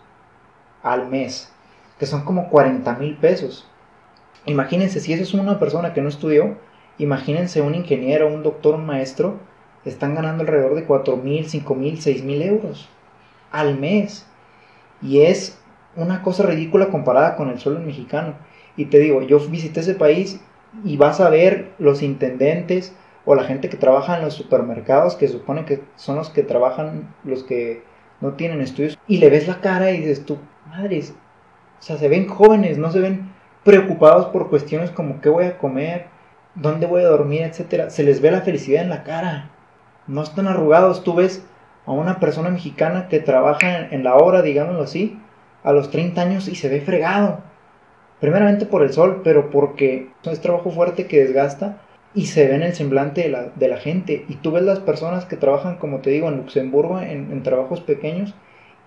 al 0.83 1.10
mes, 1.10 1.51
que 1.98 2.05
son 2.05 2.24
como 2.24 2.50
40 2.50 2.93
mil 2.95 3.17
pesos. 3.17 3.67
Imagínense, 4.45 5.00
si 5.00 5.13
eso 5.13 5.24
es 5.24 5.33
una 5.33 5.60
persona 5.60 5.93
que 5.93 6.01
no 6.01 6.10
estudió, 6.10 6.57
imagínense 6.98 7.62
un 7.62 7.75
ingeniero, 7.75 8.27
un 8.27 8.43
doctor, 8.43 8.75
un 8.75 8.86
maestro, 8.86 9.39
están 9.86 10.16
ganando 10.16 10.44
alrededor 10.44 10.75
de 10.75 10.86
4 10.86 11.18
mil, 11.18 11.50
5 11.50 11.75
mil, 11.75 12.02
6 12.02 12.24
mil 12.24 12.42
euros 12.42 12.90
al 13.52 13.80
mes. 13.80 14.25
Y 15.02 15.22
es 15.22 15.60
una 15.96 16.22
cosa 16.22 16.44
ridícula 16.44 16.88
comparada 16.88 17.36
con 17.36 17.50
el 17.50 17.60
sueldo 17.60 17.82
mexicano. 17.82 18.36
Y 18.75 18.86
te 18.86 19.00
digo, 19.00 19.22
yo 19.22 19.40
visité 19.40 19.82
ese 19.82 19.96
país 19.96 20.40
y 20.84 20.98
vas 20.98 21.20
a 21.20 21.30
ver 21.30 21.72
los 21.78 22.02
intendentes 22.02 22.96
o 23.25 23.36
la 23.36 23.44
gente 23.44 23.70
que 23.70 23.78
trabaja 23.78 24.18
en 24.18 24.24
los 24.24 24.34
supermercados, 24.34 25.16
que 25.16 25.28
supone 25.28 25.66
que 25.66 25.82
son 25.96 26.16
los 26.18 26.30
que 26.30 26.44
trabajan, 26.44 27.13
los 27.24 27.44
que 27.44 27.84
no 28.20 28.34
tienen 28.34 28.62
estudios, 28.62 28.98
y 29.08 29.18
le 29.18 29.30
ves 29.30 29.48
la 29.48 29.62
cara 29.62 29.92
y 29.92 30.00
dices 30.00 30.25
tú, 30.25 30.38
madres, 30.68 31.13
o 31.80 31.84
sea, 31.84 31.98
se 31.98 32.10
ven 32.10 32.28
jóvenes, 32.28 32.78
no 32.78 32.92
se 32.92 33.00
ven 33.00 33.32
preocupados 33.63 34.28
por 34.28 34.50
cuestiones 34.50 34.92
como 34.92 35.22
qué 35.22 35.30
voy 35.30 35.46
a 35.46 35.58
comer, 35.58 36.08
dónde 36.56 36.86
voy 36.86 37.04
a 37.04 37.08
dormir, 37.08 37.44
etcétera. 37.44 37.90
Se 37.90 38.04
les 38.04 38.22
ve 38.22 38.32
la 38.32 38.42
felicidad 38.42 38.84
en 38.84 38.90
la 38.90 39.04
cara. 39.04 39.52
No 40.07 40.22
están 40.24 40.48
arrugados. 40.48 41.03
Tú 41.03 41.15
ves 41.15 41.45
a 41.86 41.91
una 41.91 42.19
persona 42.19 42.50
mexicana 42.50 43.07
que 43.07 43.19
trabaja 43.19 43.88
en, 43.88 44.03
la 44.03 44.15
obra, 44.15 44.41
digámoslo 44.41 44.83
así, 44.83 45.19
a 45.63 45.74
los 45.74 45.91
30 45.91 46.22
años 46.22 46.48
y 46.48 46.55
se 46.55 46.69
ve 46.69 46.81
fregado 46.81 47.41
primeramente 48.19 48.65
por 48.65 48.83
el 48.83 48.93
sol, 48.93 49.19
pero 49.22 49.50
porque 49.50 50.10
es 50.24 50.39
trabajo 50.39 50.72
fuerte 50.72 51.07
que 51.07 51.19
desgasta 51.19 51.81
y 52.15 52.27
se 52.27 52.48
ve 52.48 52.55
en 52.55 52.63
el 52.63 52.74
semblante 52.74 53.22
de 53.22 53.29
la, 53.29 53.50
de 53.55 53.67
la 53.67 53.77
gente. 53.77 54.25
Y 54.29 54.36
tú 54.36 54.51
ves 54.51 54.63
las 54.63 54.79
personas 54.79 55.25
que 55.25 55.36
trabajan, 55.36 55.75
como 55.75 56.00
te 56.00 56.12
digo, 56.12 56.29
en 56.29 56.38
Luxemburgo, 56.38 57.01
en, 57.01 57.43
trabajos 57.43 57.81
pequeños, 57.81 58.33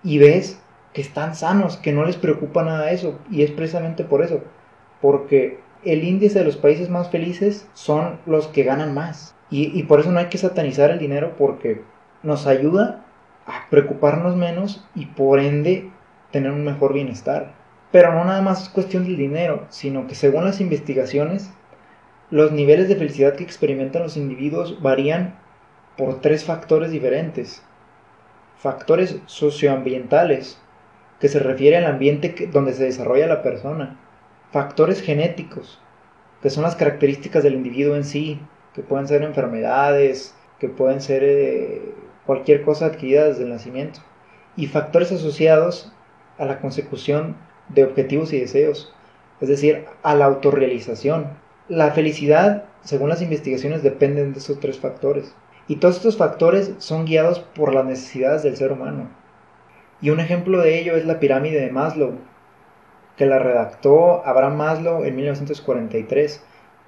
y 0.03 0.17
ves 0.17 0.59
que 0.91 1.01
están 1.01 1.35
sanos, 1.35 1.77
que 1.77 1.91
no 1.91 2.03
les 2.03 2.15
preocupa 2.15 2.63
nada 2.63 2.89
eso. 2.89 3.19
Y 3.29 3.43
es 3.43 3.51
precisamente 3.51 4.03
por 4.03 4.23
eso, 4.23 4.41
porque 5.01 5.59
el 5.83 6.03
índice 6.03 6.39
de 6.39 6.45
los 6.45 6.57
países 6.57 6.89
más 6.89 7.11
felices 7.11 7.69
son 7.73 8.19
los 8.25 8.47
que 8.47 8.63
ganan 8.63 8.95
más. 8.95 9.35
Y, 9.49 9.81
por 9.83 10.01
eso 10.01 10.11
no 10.11 10.19
hay 10.19 10.25
que 10.25 10.37
satanizar 10.37 10.91
el 10.91 10.99
dinero 10.99 11.35
porque 11.37 11.81
nos 12.21 12.47
ayuda 12.47 13.05
a 13.45 13.69
preocuparnos 13.69 14.35
menos 14.35 14.85
y 14.93 15.05
por 15.05 15.39
ende 15.39 15.89
tener 16.31 16.51
un 16.51 16.65
mejor 16.65 16.93
bienestar. 16.93 17.53
Pero 17.91 18.13
no 18.13 18.25
nada 18.25 18.41
más 18.41 18.63
es 18.63 18.69
cuestión 18.69 19.05
del 19.05 19.15
dinero, 19.15 19.65
sino 19.69 20.05
que 20.07 20.15
según 20.15 20.43
las 20.43 20.59
investigaciones, 20.59 21.49
los 22.29 22.51
niveles 22.51 22.89
de 22.89 22.97
felicidad 22.97 23.35
que 23.35 23.43
experimentan 23.43 24.03
los 24.03 24.17
individuos 24.17 24.81
varían 24.81 25.39
por 25.95 26.19
tres 26.19 26.43
factores 26.43 26.91
diferentes. 26.91 27.63
Factores 28.57 29.21
socioambientales, 29.27 30.61
que 31.21 31.29
se 31.29 31.39
refiere 31.39 31.77
al 31.77 31.85
ambiente 31.85 32.49
donde 32.51 32.73
se 32.73 32.83
desarrolla 32.83 33.27
la 33.27 33.41
persona. 33.41 33.97
Factores 34.51 35.01
genéticos, 35.01 35.79
que 36.41 36.49
son 36.49 36.63
las 36.63 36.75
características 36.75 37.43
del 37.43 37.55
individuo 37.55 37.95
en 37.95 38.03
sí, 38.03 38.41
que 38.77 38.83
pueden 38.83 39.07
ser 39.07 39.23
enfermedades, 39.23 40.35
que 40.59 40.69
pueden 40.69 41.01
ser 41.01 41.23
eh, 41.23 41.81
cualquier 42.27 42.61
cosa 42.61 42.85
adquirida 42.85 43.25
desde 43.25 43.41
el 43.41 43.49
nacimiento. 43.49 44.01
Y 44.55 44.67
factores 44.67 45.11
asociados 45.11 45.91
a 46.37 46.45
la 46.45 46.59
consecución 46.59 47.35
de 47.69 47.85
objetivos 47.85 48.31
y 48.33 48.39
deseos, 48.39 48.93
es 49.41 49.49
decir, 49.49 49.85
a 50.03 50.13
la 50.13 50.25
autorrealización. 50.25 51.25
La 51.67 51.89
felicidad, 51.89 52.65
según 52.83 53.09
las 53.09 53.23
investigaciones, 53.23 53.81
dependen 53.81 54.33
de 54.33 54.37
esos 54.37 54.59
tres 54.59 54.77
factores. 54.77 55.33
Y 55.67 55.77
todos 55.77 55.95
estos 55.95 56.15
factores 56.15 56.75
son 56.77 57.05
guiados 57.05 57.39
por 57.39 57.73
las 57.73 57.83
necesidades 57.83 58.43
del 58.43 58.57
ser 58.57 58.71
humano. 58.71 59.09
Y 60.01 60.11
un 60.11 60.19
ejemplo 60.19 60.61
de 60.61 60.79
ello 60.79 60.95
es 60.95 61.05
la 61.07 61.19
pirámide 61.19 61.61
de 61.61 61.71
Maslow, 61.71 62.13
que 63.15 63.25
la 63.25 63.39
redactó 63.39 64.23
Abraham 64.23 64.57
Maslow 64.57 65.03
en 65.03 65.15
1943, 65.15 66.43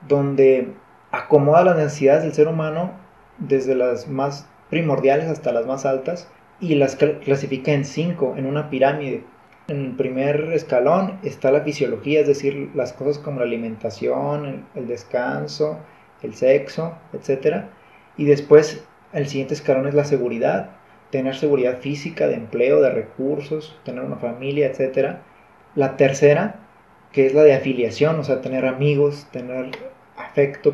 donde 0.08 0.76
acomoda 1.12 1.64
las 1.64 1.78
necesidades 1.78 2.24
del 2.24 2.34
ser 2.34 2.48
humano 2.48 2.92
desde 3.38 3.76
las 3.76 4.08
más 4.08 4.48
primordiales 4.70 5.28
hasta 5.28 5.52
las 5.52 5.66
más 5.66 5.86
altas 5.86 6.28
y 6.60 6.76
las 6.76 6.96
clasifica 6.96 7.72
en 7.72 7.86
cinco, 7.86 8.36
en 8.38 8.46
una 8.46 8.70
pirámide. 8.70 9.24
En 9.68 9.86
el 9.86 9.92
primer 9.96 10.52
escalón 10.54 11.20
está 11.24 11.52
la 11.52 11.62
fisiología, 11.62 12.22
es 12.22 12.28
decir, 12.28 12.72
las 12.76 12.92
cosas 12.94 13.20
como 13.20 13.40
la 13.40 13.46
alimentación, 13.46 14.66
el, 14.76 14.88
descanso, 14.88 15.78
el 16.22 16.34
sexo, 16.34 16.98
etc. 17.14 17.66
Y 18.18 18.26
después 18.26 18.84
el 19.14 19.28
siguiente 19.28 19.54
escalón 19.54 19.88
es 19.88 19.94
la 19.94 20.06
seguridad, 20.06 20.72
tener 21.12 21.36
seguridad 21.36 21.80
física, 21.80 22.28
de 22.28 22.36
empleo, 22.36 22.82
de 22.82 22.90
recursos, 22.90 23.80
tener 23.86 24.04
una 24.04 24.18
familia, 24.18 24.68
etc. 24.68 25.18
La 25.76 25.98
tercera, 25.98 26.60
que 27.12 27.28
es 27.28 27.34
la 27.34 27.44
de 27.44 27.54
afiliación, 27.54 28.20
o 28.20 28.24
sea, 28.24 28.42
tener 28.42 28.66
amigos, 28.66 29.28
tener 29.32 29.70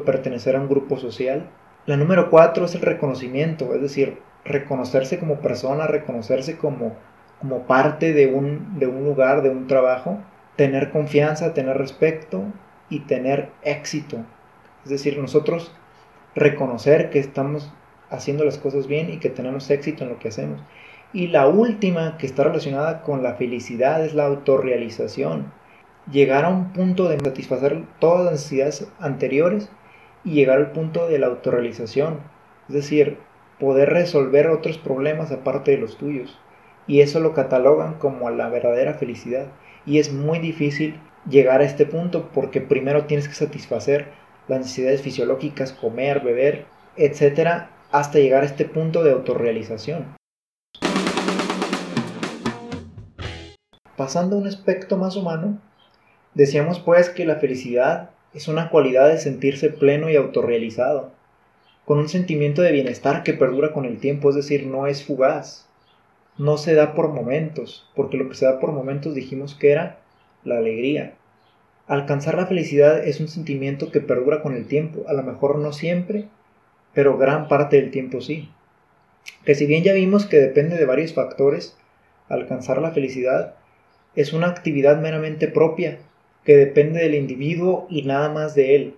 pertenecer 0.06 0.56
a 0.56 0.62
un 0.62 0.70
grupo 0.70 0.98
social. 0.98 1.50
La 1.86 1.98
número 1.98 2.30
cuatro 2.30 2.66
es 2.66 2.76
el 2.76 2.82
reconocimiento, 2.82 3.74
es 3.74 3.82
decir, 3.82 4.20
reconocerse 4.44 5.20
como 5.20 5.40
persona, 5.40 5.88
reconocerse 5.88 6.58
como, 6.58 6.96
como 7.40 7.68
parte 7.68 8.14
de 8.14 8.28
un, 8.28 8.80
de 8.80 8.88
un 8.88 9.04
lugar, 9.04 9.42
de 9.42 9.50
un 9.50 9.68
trabajo, 9.68 10.20
tener 10.56 10.92
confianza, 10.92 11.54
tener 11.54 11.78
respeto 11.78 12.44
y 12.90 13.02
tener 13.02 13.50
éxito. 13.64 14.18
Es 14.84 14.92
decir, 14.92 15.18
nosotros 15.18 15.74
reconocer 16.36 17.10
que 17.10 17.20
estamos 17.20 17.74
haciendo 18.10 18.46
las 18.46 18.58
cosas 18.58 18.88
bien 18.88 19.10
y 19.12 19.18
que 19.18 19.30
tenemos 19.30 19.70
éxito 19.70 20.04
en 20.04 20.12
lo 20.12 20.20
que 20.20 20.30
hacemos. 20.30 20.62
Y 21.14 21.28
la 21.28 21.48
última 21.48 22.18
que 22.18 22.26
está 22.26 22.44
relacionada 22.44 23.02
con 23.02 23.24
la 23.24 23.36
felicidad 23.36 24.04
es 24.04 24.14
la 24.14 24.26
autorrealización. 24.26 25.52
Llegar 26.12 26.46
a 26.46 26.50
un 26.50 26.72
punto 26.72 27.10
de 27.10 27.20
satisfacer 27.20 27.84
todas 28.00 28.26
las 28.26 28.34
necesidades 28.34 28.88
anteriores 29.00 29.70
y 30.24 30.34
llegar 30.34 30.58
al 30.58 30.72
punto 30.72 31.08
de 31.08 31.18
la 31.18 31.28
autorrealización. 31.28 32.20
Es 32.68 32.76
decir, 32.76 33.18
poder 33.60 33.90
resolver 33.90 34.48
otros 34.48 34.78
problemas 34.78 35.32
aparte 35.32 35.72
de 35.72 35.78
los 35.78 35.98
tuyos. 35.98 36.40
Y 36.86 37.02
eso 37.02 37.20
lo 37.20 37.34
catalogan 37.34 37.96
como 37.96 38.30
la 38.30 38.50
verdadera 38.50 38.94
felicidad. 38.94 39.48
Y 39.88 39.98
es 39.98 40.14
muy 40.14 40.38
difícil 40.38 41.00
llegar 41.28 41.62
a 41.62 41.66
este 41.66 41.88
punto 41.88 42.30
porque 42.34 42.62
primero 42.62 43.06
tienes 43.06 43.28
que 43.28 43.34
satisfacer 43.34 44.12
las 44.48 44.60
necesidades 44.60 45.02
fisiológicas, 45.02 45.74
comer, 45.74 46.20
beber, 46.20 46.66
etcétera, 46.98 47.72
hasta 47.92 48.20
llegar 48.20 48.44
a 48.44 48.46
este 48.46 48.66
punto 48.66 49.04
de 49.04 49.12
autorrealización. 49.12 50.16
Pasando 53.98 54.36
a 54.36 54.40
un 54.40 54.48
aspecto 54.48 54.98
más 54.98 55.16
humano, 55.16 55.60
decíamos 56.36 56.80
pues 56.80 57.10
que 57.10 57.26
la 57.26 57.38
felicidad 57.38 58.12
es 58.34 58.48
una 58.48 58.70
cualidad 58.70 59.08
de 59.08 59.18
sentirse 59.18 59.70
pleno 59.70 60.10
y 60.10 60.16
autorrealizado, 60.16 61.12
con 61.86 61.98
un 61.98 62.10
sentimiento 62.10 62.62
de 62.62 62.72
bienestar 62.72 63.24
que 63.24 63.34
perdura 63.34 63.72
con 63.72 63.86
el 63.86 64.00
tiempo, 64.00 64.30
es 64.30 64.36
decir, 64.36 64.68
no 64.68 64.88
es 64.88 65.04
fugaz, 65.04 65.68
no 66.38 66.58
se 66.58 66.74
da 66.74 66.94
por 66.94 67.10
momentos, 67.10 67.90
porque 67.96 68.18
lo 68.18 68.28
que 68.28 68.36
se 68.36 68.46
da 68.46 68.60
por 68.60 68.74
momentos 68.74 69.16
dijimos 69.16 69.56
que 69.56 69.72
era 69.72 70.00
la 70.44 70.58
alegría. 70.58 71.14
Alcanzar 71.88 72.36
la 72.36 72.48
felicidad 72.48 73.08
es 73.08 73.20
un 73.20 73.28
sentimiento 73.28 73.92
que 73.92 74.02
perdura 74.02 74.42
con 74.42 74.54
el 74.56 74.68
tiempo, 74.68 75.06
a 75.08 75.14
lo 75.14 75.24
mejor 75.24 75.58
no 75.60 75.72
siempre, 75.72 76.26
pero 76.94 77.18
gran 77.18 77.48
parte 77.48 77.78
del 77.78 77.92
tiempo 77.92 78.20
sí. 78.20 78.50
Que 79.46 79.56
si 79.56 79.66
bien 79.66 79.84
ya 79.84 79.94
vimos 79.94 80.26
que 80.26 80.38
depende 80.38 80.78
de 80.78 80.86
varios 80.86 81.14
factores, 81.14 81.78
alcanzar 82.28 82.82
la 82.82 82.92
felicidad 82.92 83.54
es 84.16 84.34
una 84.34 84.48
actividad 84.48 85.00
meramente 85.00 85.48
propia, 85.48 86.00
que 86.46 86.56
depende 86.56 87.02
del 87.02 87.16
individuo 87.16 87.88
y 87.90 88.04
nada 88.04 88.30
más 88.30 88.56
de 88.56 88.76
él. 88.76 88.96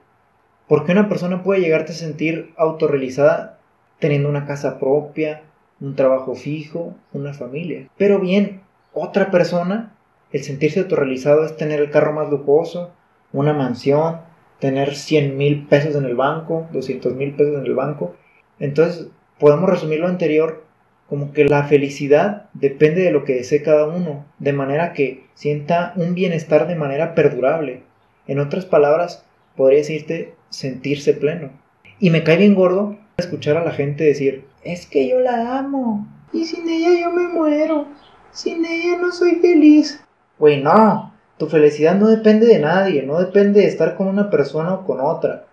Porque 0.67 0.91
una 0.91 1.07
persona 1.07 1.43
puede 1.43 1.61
llegarte 1.61 1.93
a 1.93 1.95
sentir 1.95 2.53
autorrealizada 2.57 3.57
teniendo 3.99 4.29
una 4.29 4.45
casa 4.45 4.79
propia, 4.79 5.43
un 5.79 5.95
trabajo 5.95 6.35
fijo, 6.35 6.95
una 7.13 7.33
familia. 7.33 7.87
Pero 7.97 8.19
bien, 8.19 8.61
otra 8.93 9.31
persona, 9.31 9.95
el 10.31 10.43
sentirse 10.43 10.81
autorrealizado 10.81 11.45
es 11.45 11.55
tener 11.55 11.79
el 11.79 11.89
carro 11.89 12.13
más 12.13 12.29
lujoso, 12.29 12.91
una 13.31 13.53
mansión, 13.53 14.21
tener 14.59 14.95
100 14.95 15.37
mil 15.37 15.67
pesos 15.67 15.95
en 15.95 16.05
el 16.05 16.15
banco, 16.15 16.67
200 16.73 17.13
mil 17.15 17.33
pesos 17.33 17.55
en 17.57 17.65
el 17.65 17.75
banco. 17.75 18.15
Entonces, 18.59 19.07
podemos 19.39 19.69
resumir 19.69 19.99
lo 19.99 20.07
anterior 20.07 20.63
como 21.09 21.31
que 21.31 21.45
la 21.45 21.63
felicidad 21.63 22.49
depende 22.53 23.01
de 23.01 23.11
lo 23.11 23.23
que 23.23 23.35
desee 23.35 23.63
cada 23.63 23.87
uno, 23.87 24.25
de 24.39 24.53
manera 24.53 24.93
que 24.93 25.25
sienta 25.35 25.93
un 25.95 26.15
bienestar 26.15 26.67
de 26.67 26.75
manera 26.75 27.15
perdurable. 27.15 27.83
En 28.27 28.39
otras 28.39 28.65
palabras, 28.65 29.25
podría 29.55 29.79
decirte 29.79 30.33
sentirse 30.49 31.13
pleno. 31.13 31.51
Y 31.99 32.09
me 32.09 32.23
cae 32.23 32.37
bien 32.37 32.55
gordo 32.55 32.97
escuchar 33.17 33.57
a 33.57 33.63
la 33.63 33.71
gente 33.71 34.03
decir, 34.03 34.45
es 34.63 34.85
que 34.85 35.07
yo 35.07 35.19
la 35.19 35.57
amo, 35.57 36.07
y 36.33 36.45
sin 36.45 36.67
ella 36.69 36.99
yo 36.99 37.11
me 37.11 37.27
muero, 37.27 37.87
sin 38.31 38.65
ella 38.65 38.97
no 39.01 39.11
soy 39.11 39.35
feliz. 39.35 40.03
Güey, 40.37 40.61
no, 40.61 41.13
tu 41.37 41.47
felicidad 41.47 41.95
no 41.95 42.07
depende 42.07 42.45
de 42.45 42.59
nadie, 42.59 43.03
no 43.03 43.17
depende 43.19 43.61
de 43.61 43.67
estar 43.67 43.95
con 43.95 44.07
una 44.07 44.29
persona 44.29 44.73
o 44.73 44.85
con 44.85 44.99
otra. 44.99 45.45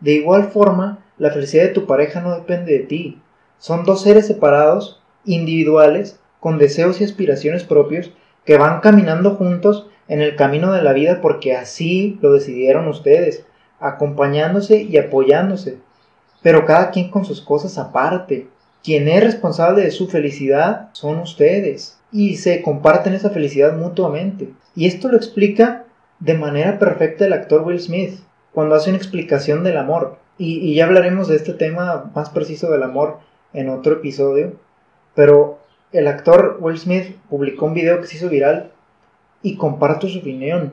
De 0.00 0.12
igual 0.12 0.44
forma, 0.44 1.04
la 1.16 1.30
felicidad 1.30 1.64
de 1.64 1.70
tu 1.70 1.86
pareja 1.86 2.20
no 2.20 2.34
depende 2.34 2.72
de 2.72 2.84
ti. 2.84 3.20
Son 3.58 3.84
dos 3.84 4.02
seres 4.02 4.26
separados, 4.26 5.00
individuales, 5.24 6.20
con 6.40 6.58
deseos 6.58 7.00
y 7.00 7.04
aspiraciones 7.04 7.64
propios, 7.64 8.12
que 8.44 8.56
van 8.56 8.80
caminando 8.80 9.34
juntos 9.34 9.88
en 10.08 10.20
el 10.20 10.36
camino 10.36 10.72
de 10.72 10.82
la 10.82 10.92
vida 10.92 11.20
porque 11.20 11.54
así 11.56 12.18
lo 12.22 12.32
decidieron 12.32 12.88
ustedes, 12.88 13.44
acompañándose 13.80 14.82
y 14.82 14.96
apoyándose, 14.96 15.78
pero 16.42 16.64
cada 16.64 16.90
quien 16.90 17.10
con 17.10 17.24
sus 17.24 17.40
cosas 17.40 17.78
aparte. 17.78 18.48
Quien 18.82 19.08
es 19.08 19.22
responsable 19.22 19.82
de 19.82 19.90
su 19.90 20.08
felicidad 20.08 20.90
son 20.92 21.18
ustedes 21.18 21.98
y 22.12 22.36
se 22.36 22.62
comparten 22.62 23.12
esa 23.12 23.30
felicidad 23.30 23.76
mutuamente. 23.76 24.50
Y 24.76 24.86
esto 24.86 25.08
lo 25.08 25.16
explica 25.16 25.84
de 26.20 26.34
manera 26.34 26.78
perfecta 26.78 27.26
el 27.26 27.32
actor 27.32 27.62
Will 27.62 27.80
Smith 27.80 28.20
cuando 28.52 28.76
hace 28.76 28.90
una 28.90 28.98
explicación 28.98 29.64
del 29.64 29.76
amor. 29.76 30.18
Y, 30.38 30.74
ya 30.74 30.84
hablaremos 30.84 31.26
de 31.26 31.36
este 31.36 31.52
tema 31.52 32.10
más 32.14 32.30
preciso 32.30 32.70
del 32.70 32.84
amor 32.84 33.18
en 33.58 33.68
otro 33.68 33.94
episodio. 33.94 34.52
Pero 35.14 35.58
el 35.92 36.06
actor 36.06 36.58
Will 36.60 36.78
Smith 36.78 37.16
publicó 37.28 37.66
un 37.66 37.74
video 37.74 38.00
que 38.00 38.06
se 38.06 38.16
hizo 38.16 38.28
viral 38.28 38.70
y 39.42 39.56
comparto 39.56 40.08
su 40.08 40.20
opinión. 40.20 40.72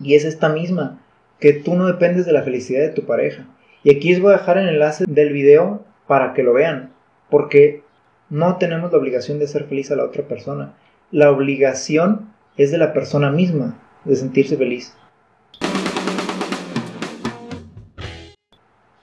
Y 0.00 0.14
es 0.14 0.24
esta 0.24 0.48
misma, 0.48 1.00
que 1.38 1.52
tú 1.52 1.74
no 1.74 1.86
dependes 1.86 2.26
de 2.26 2.32
la 2.32 2.42
felicidad 2.42 2.80
de 2.80 2.90
tu 2.90 3.04
pareja. 3.04 3.46
Y 3.84 3.94
aquí 3.94 4.10
les 4.10 4.20
voy 4.20 4.32
a 4.32 4.38
dejar 4.38 4.58
el 4.58 4.68
enlace 4.68 5.04
del 5.06 5.32
video 5.32 5.84
para 6.06 6.34
que 6.34 6.42
lo 6.42 6.52
vean. 6.52 6.92
Porque 7.30 7.82
no 8.28 8.56
tenemos 8.56 8.90
la 8.90 8.98
obligación 8.98 9.38
de 9.38 9.46
ser 9.46 9.64
feliz 9.64 9.90
a 9.90 9.96
la 9.96 10.04
otra 10.04 10.24
persona. 10.24 10.74
La 11.10 11.30
obligación 11.30 12.32
es 12.56 12.70
de 12.70 12.78
la 12.78 12.92
persona 12.92 13.30
misma, 13.30 13.78
de 14.04 14.16
sentirse 14.16 14.56
feliz. 14.56 14.96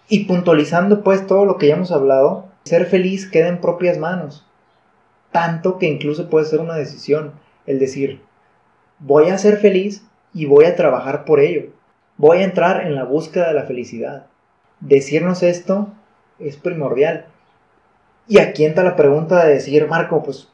Y 0.08 0.26
puntualizando 0.26 1.04
pues 1.04 1.28
todo 1.28 1.46
lo 1.46 1.58
que 1.58 1.68
ya 1.68 1.76
hemos 1.76 1.92
hablado, 1.92 2.49
ser 2.70 2.86
feliz 2.86 3.30
queda 3.30 3.48
en 3.48 3.62
propias 3.62 3.98
manos. 3.98 4.46
Tanto 5.32 5.78
que 5.78 5.88
incluso 5.88 6.30
puede 6.30 6.46
ser 6.46 6.60
una 6.60 6.76
decisión, 6.76 7.34
el 7.66 7.80
decir, 7.80 8.22
voy 9.00 9.30
a 9.30 9.38
ser 9.38 9.58
feliz 9.58 10.04
y 10.34 10.46
voy 10.46 10.66
a 10.66 10.76
trabajar 10.76 11.26
por 11.26 11.40
ello. 11.40 11.72
Voy 12.18 12.38
a 12.38 12.44
entrar 12.44 12.86
en 12.86 12.96
la 12.96 13.04
búsqueda 13.04 13.48
de 13.48 13.54
la 13.54 13.64
felicidad. 13.64 14.28
Decirnos 14.80 15.44
esto 15.44 15.90
es 16.38 16.58
primordial. 16.58 17.26
Y 18.28 18.40
aquí 18.40 18.66
entra 18.66 18.84
la 18.84 18.96
pregunta 18.96 19.44
de 19.44 19.54
decir, 19.54 19.88
Marco, 19.88 20.22
pues, 20.22 20.50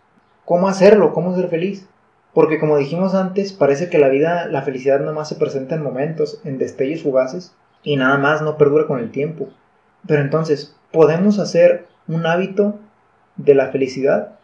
¿cómo 0.45 0.67
hacerlo? 0.69 1.13
¿Cómo 1.13 1.35
ser 1.35 1.49
feliz? 1.49 1.87
Porque 2.33 2.59
como 2.59 2.77
dijimos 2.77 3.15
antes, 3.15 3.51
parece 3.51 3.89
que 3.89 3.97
la 3.97 4.09
vida, 4.09 4.47
la 4.47 4.61
felicidad 4.61 4.99
nomás 4.99 5.29
se 5.29 5.35
presenta 5.35 5.75
en 5.75 5.83
momentos, 5.83 6.39
en 6.43 6.57
destellos 6.57 7.03
fugaces, 7.03 7.53
y 7.83 7.97
nada 7.97 8.17
más 8.17 8.41
no 8.41 8.57
perdura 8.57 8.87
con 8.87 8.99
el 8.99 9.11
tiempo. 9.11 9.49
Pero 10.07 10.21
entonces, 10.21 10.75
¿podemos 10.91 11.39
hacer 11.39 11.87
un 12.07 12.25
hábito 12.25 12.79
de 13.37 13.55
la 13.55 13.67
felicidad? 13.67 14.37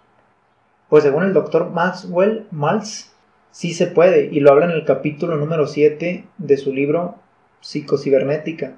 Pues 0.90 1.04
según 1.04 1.24
el 1.24 1.34
doctor 1.34 1.70
Maxwell 1.70 2.48
Maltz, 2.52 3.12
sí 3.52 3.74
se 3.74 3.88
puede, 3.88 4.30
y 4.32 4.40
lo 4.40 4.52
habla 4.52 4.66
en 4.66 4.72
el 4.72 4.86
capítulo 4.86 5.38
número 5.38 5.68
7 5.68 6.26
de 6.38 6.58
su 6.58 6.74
libro 6.74 7.16
Psicocibernética, 7.62 8.74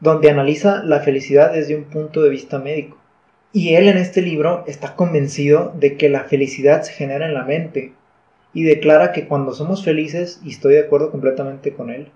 donde 0.00 0.30
analiza 0.30 0.82
la 0.84 1.00
felicidad 1.00 1.52
desde 1.52 1.76
un 1.76 1.84
punto 1.84 2.22
de 2.22 2.30
vista 2.30 2.58
médico. 2.58 2.98
Y 3.52 3.74
él 3.74 3.88
en 3.88 3.96
este 3.96 4.22
libro 4.22 4.64
está 4.66 4.94
convencido 4.94 5.72
de 5.76 5.96
que 5.96 6.08
la 6.08 6.24
felicidad 6.24 6.82
se 6.82 6.92
genera 6.92 7.26
en 7.26 7.34
la 7.34 7.44
mente 7.44 7.94
y 8.52 8.64
declara 8.64 9.12
que 9.12 9.26
cuando 9.26 9.52
somos 9.52 9.84
felices, 9.84 10.40
y 10.44 10.50
estoy 10.50 10.74
de 10.74 10.80
acuerdo 10.80 11.10
completamente 11.10 11.72
con 11.72 11.90
él, 11.90 12.10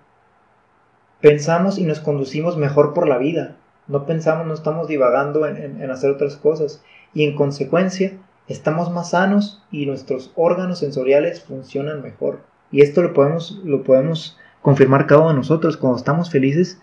pensamos 1.19 1.77
y 1.77 1.83
nos 1.83 1.99
conducimos 1.99 2.57
mejor 2.57 2.93
por 2.93 3.07
la 3.07 3.17
vida, 3.17 3.57
no 3.87 4.05
pensamos, 4.05 4.47
no 4.47 4.53
estamos 4.53 4.87
divagando 4.87 5.45
en, 5.45 5.89
hacer 5.91 6.09
otras 6.09 6.37
cosas 6.37 6.83
y 7.13 7.23
en 7.23 7.35
consecuencia 7.35 8.13
estamos 8.47 8.91
más 8.91 9.11
sanos 9.11 9.63
y 9.71 9.85
nuestros 9.85 10.31
órganos 10.35 10.79
sensoriales 10.79 11.43
funcionan 11.43 12.01
mejor. 12.01 12.41
Y 12.71 12.81
esto 12.81 13.01
lo 13.01 13.13
podemos, 13.13 13.61
lo 13.63 13.83
podemos 13.83 14.37
confirmar 14.61 15.05
cada 15.05 15.21
uno 15.21 15.29
de 15.29 15.35
nosotros. 15.35 15.77
Cuando 15.77 15.97
estamos 15.97 16.31
felices, 16.31 16.81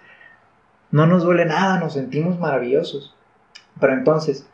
no 0.90 1.06
nos 1.06 1.24
duele 1.24 1.44
nada, 1.44 1.80
nos 1.80 1.94
sentimos 1.94 2.38
maravillosos. 2.38 3.14
Pero 3.80 3.94
entonces, 3.94 4.46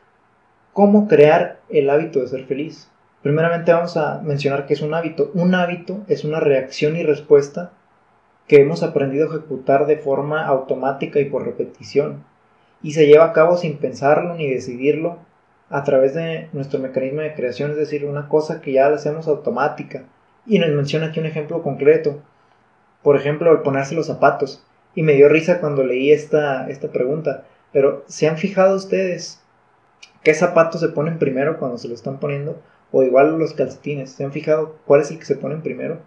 ¿cómo 0.73 1.07
crear 1.07 1.61
el 1.69 1.91
hábito 1.91 2.21
de 2.21 2.29
ser 2.29 2.47
feliz? 2.47 2.91
Primeramente 3.23 3.73
vamos 3.73 3.97
a 3.97 4.21
mencionar 4.23 4.67
que 4.67 4.75
es 4.75 4.81
un 4.81 4.95
hábito. 4.95 5.31
Un 5.35 5.55
hábito 5.55 6.01
es 6.09 6.25
una 6.25 6.41
reacción 6.41 6.97
y 6.97 7.03
respuesta 7.03 7.73
que 8.47 8.63
hemos 8.63 8.83
aprendido 8.83 9.27
a 9.27 9.37
ejecutar 9.37 9.87
de 9.87 9.99
forma 9.99 10.47
automática 10.47 11.21
y 11.21 11.27
por 11.27 11.45
repetición 11.45 12.25
y 12.83 12.93
se 12.93 13.07
lleva 13.07 13.27
a 13.27 13.33
cabo 13.33 13.57
sin 13.57 13.79
pensarlo 13.79 14.35
ni 14.35 14.49
decidirlo 14.49 15.19
a 15.71 15.85
través 15.85 16.15
de 16.15 16.49
nuestro 16.53 16.79
mecanismo 16.79 17.21
de 17.21 17.35
creación, 17.35 17.73
es 17.73 17.77
decir, 17.77 18.05
una 18.05 18.29
cosa 18.29 18.61
que 18.61 18.73
ya 18.73 18.89
la 18.89 18.97
hacemos 18.97 19.29
automática. 19.29 20.05
Y 20.47 20.59
nos 20.59 20.71
menciona 20.71 21.07
aquí 21.07 21.21
un 21.21 21.27
ejemplo 21.27 21.63
concreto. 21.63 22.23
Por 23.03 23.17
ejemplo, 23.17 23.53
el 23.53 23.61
ponerse 23.61 23.95
los 23.95 24.07
zapatos. 24.07 24.65
Y 24.95 25.03
me 25.03 25.13
dio 25.13 25.29
risa 25.29 25.61
cuando 25.61 25.85
leí 25.85 26.11
esta, 26.11 26.69
esta 26.71 26.89
pregunta. 26.91 27.45
Pero, 27.73 28.05
¿se 28.07 28.29
han 28.29 28.39
fijado 28.39 28.77
ustedes 28.77 29.43
qué 30.23 30.33
zapatos 30.33 30.81
se 30.81 30.89
ponen 30.89 31.19
primero 31.19 31.59
cuando 31.59 31.77
se 31.77 31.89
lo 31.89 31.95
están 31.95 32.19
poniendo? 32.19 32.63
O 32.91 33.03
igual 33.03 33.39
los 33.39 33.53
calcetines. 33.53 34.11
¿Se 34.11 34.25
han 34.25 34.33
fijado 34.33 34.77
cuál 34.87 35.03
es 35.03 35.11
el 35.11 35.19
que 35.19 35.27
se 35.27 35.37
ponen 35.37 35.61
primero? 35.61 35.99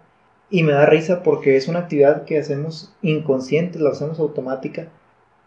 Y 0.50 0.64
me 0.64 0.72
da 0.72 0.86
risa 0.86 1.22
porque 1.22 1.56
es 1.56 1.68
una 1.68 1.80
actividad 1.80 2.24
que 2.24 2.38
hacemos 2.38 2.92
inconsciente, 3.00 3.78
la 3.78 3.90
hacemos 3.90 4.18
automática 4.18 4.88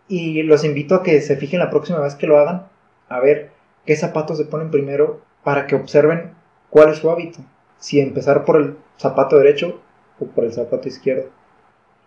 y 0.07 0.43
los 0.43 0.63
invito 0.63 0.95
a 0.95 1.03
que 1.03 1.21
se 1.21 1.35
fijen 1.35 1.59
la 1.59 1.69
próxima 1.69 1.99
vez 1.99 2.15
que 2.15 2.27
lo 2.27 2.37
hagan, 2.37 2.67
a 3.09 3.19
ver 3.19 3.51
qué 3.85 3.95
zapatos 3.95 4.37
se 4.37 4.45
ponen 4.45 4.71
primero 4.71 5.21
para 5.43 5.67
que 5.67 5.75
observen 5.75 6.33
cuál 6.69 6.89
es 6.89 6.97
su 6.97 7.09
hábito. 7.09 7.39
Si 7.77 7.99
empezar 7.99 8.45
por 8.45 8.57
el 8.57 8.77
zapato 8.97 9.37
derecho 9.37 9.81
o 10.19 10.25
por 10.25 10.45
el 10.45 10.53
zapato 10.53 10.87
izquierdo. 10.87 11.29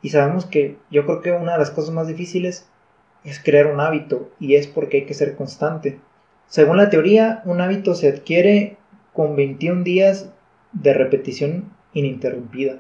Y 0.02 0.10
sabemos 0.10 0.46
que 0.46 0.76
yo 0.90 1.04
creo 1.04 1.20
que 1.20 1.32
una 1.32 1.52
de 1.52 1.58
las 1.58 1.70
cosas 1.70 1.92
más 1.92 2.06
difíciles 2.06 2.68
es 3.24 3.42
crear 3.42 3.66
un 3.66 3.80
hábito 3.80 4.30
y 4.38 4.54
es 4.54 4.66
porque 4.66 4.98
hay 4.98 5.06
que 5.06 5.14
ser 5.14 5.36
constante. 5.36 6.00
Según 6.46 6.76
la 6.76 6.88
teoría, 6.88 7.42
un 7.44 7.60
hábito 7.60 7.94
se 7.94 8.08
adquiere 8.08 8.76
con 9.12 9.36
21 9.36 9.82
días 9.82 10.30
de 10.72 10.94
repetición 10.94 11.72
ininterrumpida. 11.92 12.78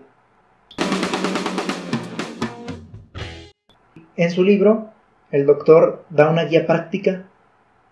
En 4.16 4.30
su 4.30 4.42
libro, 4.42 4.90
el 5.30 5.46
doctor 5.46 6.04
da 6.10 6.30
una 6.30 6.44
guía 6.44 6.66
práctica 6.66 7.24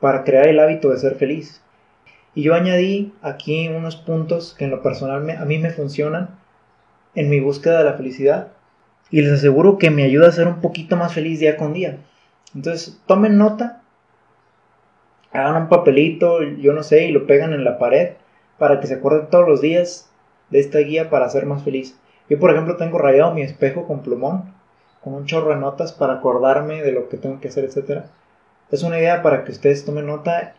para 0.01 0.25
crear 0.25 0.49
el 0.49 0.59
hábito 0.59 0.91
de 0.91 0.99
ser 0.99 1.17
feliz. 1.17 1.63
Y 2.35 2.43
yo 2.43 2.55
añadí 2.55 3.13
aquí 3.23 3.69
unos 3.69 3.97
puntos 3.97 4.55
que 4.57 4.65
en 4.65 4.71
lo 4.71 4.83
personal 4.83 5.29
a 5.31 5.45
mí 5.45 5.59
me 5.59 5.71
funcionan 5.71 6.39
en 7.15 7.31
mi 7.31 7.41
búsqueda 7.41 7.79
de 7.79 7.85
la 7.85 7.95
felicidad. 7.95 8.49
Y 9.11 9.23
les 9.23 9.33
aseguro 9.33 9.79
que 9.79 9.91
me 9.91 10.05
ayuda 10.05 10.29
a 10.29 10.33
ser 10.33 10.49
un 10.49 10.61
poquito 10.61 10.97
más 10.97 11.15
feliz 11.15 11.41
día 11.41 11.57
con 11.57 11.73
día. 11.73 11.99
Entonces, 12.55 13.01
tomen 13.07 13.39
nota, 13.39 13.83
hagan 15.33 15.63
un 15.63 15.69
papelito, 15.69 16.43
yo 16.43 16.73
no 16.73 16.83
sé, 16.83 17.07
y 17.07 17.13
lo 17.13 17.27
pegan 17.27 17.53
en 17.53 17.65
la 17.65 17.79
pared 17.79 18.15
para 18.59 18.81
que 18.81 18.87
se 18.87 18.95
acuerden 18.95 19.29
todos 19.31 19.49
los 19.49 19.61
días 19.61 20.11
de 20.51 20.61
esta 20.61 20.79
guía 20.79 21.11
para 21.11 21.29
ser 21.29 21.47
más 21.47 21.63
feliz. 21.63 21.99
Yo, 22.29 22.39
por 22.39 22.51
ejemplo, 22.51 22.77
tengo 22.77 22.99
rayado 22.99 23.33
mi 23.35 23.43
espejo 23.43 23.87
con 23.87 24.03
plumón 24.03 24.53
con 25.07 25.15
un 25.15 25.25
chorro 25.25 25.51
de 25.51 25.61
notas 25.61 25.93
para 25.93 26.15
acordarme 26.15 26.83
de 26.83 26.91
lo 26.91 27.09
que 27.09 27.17
tengo 27.17 27.39
que 27.39 27.47
hacer, 27.47 27.65
etc. 27.65 28.07
Es 28.73 28.83
una 28.83 28.99
idea 28.99 29.23
para 29.23 29.45
que 29.45 29.53
ustedes 29.53 29.85
tomen 29.85 30.07
nota. 30.07 30.57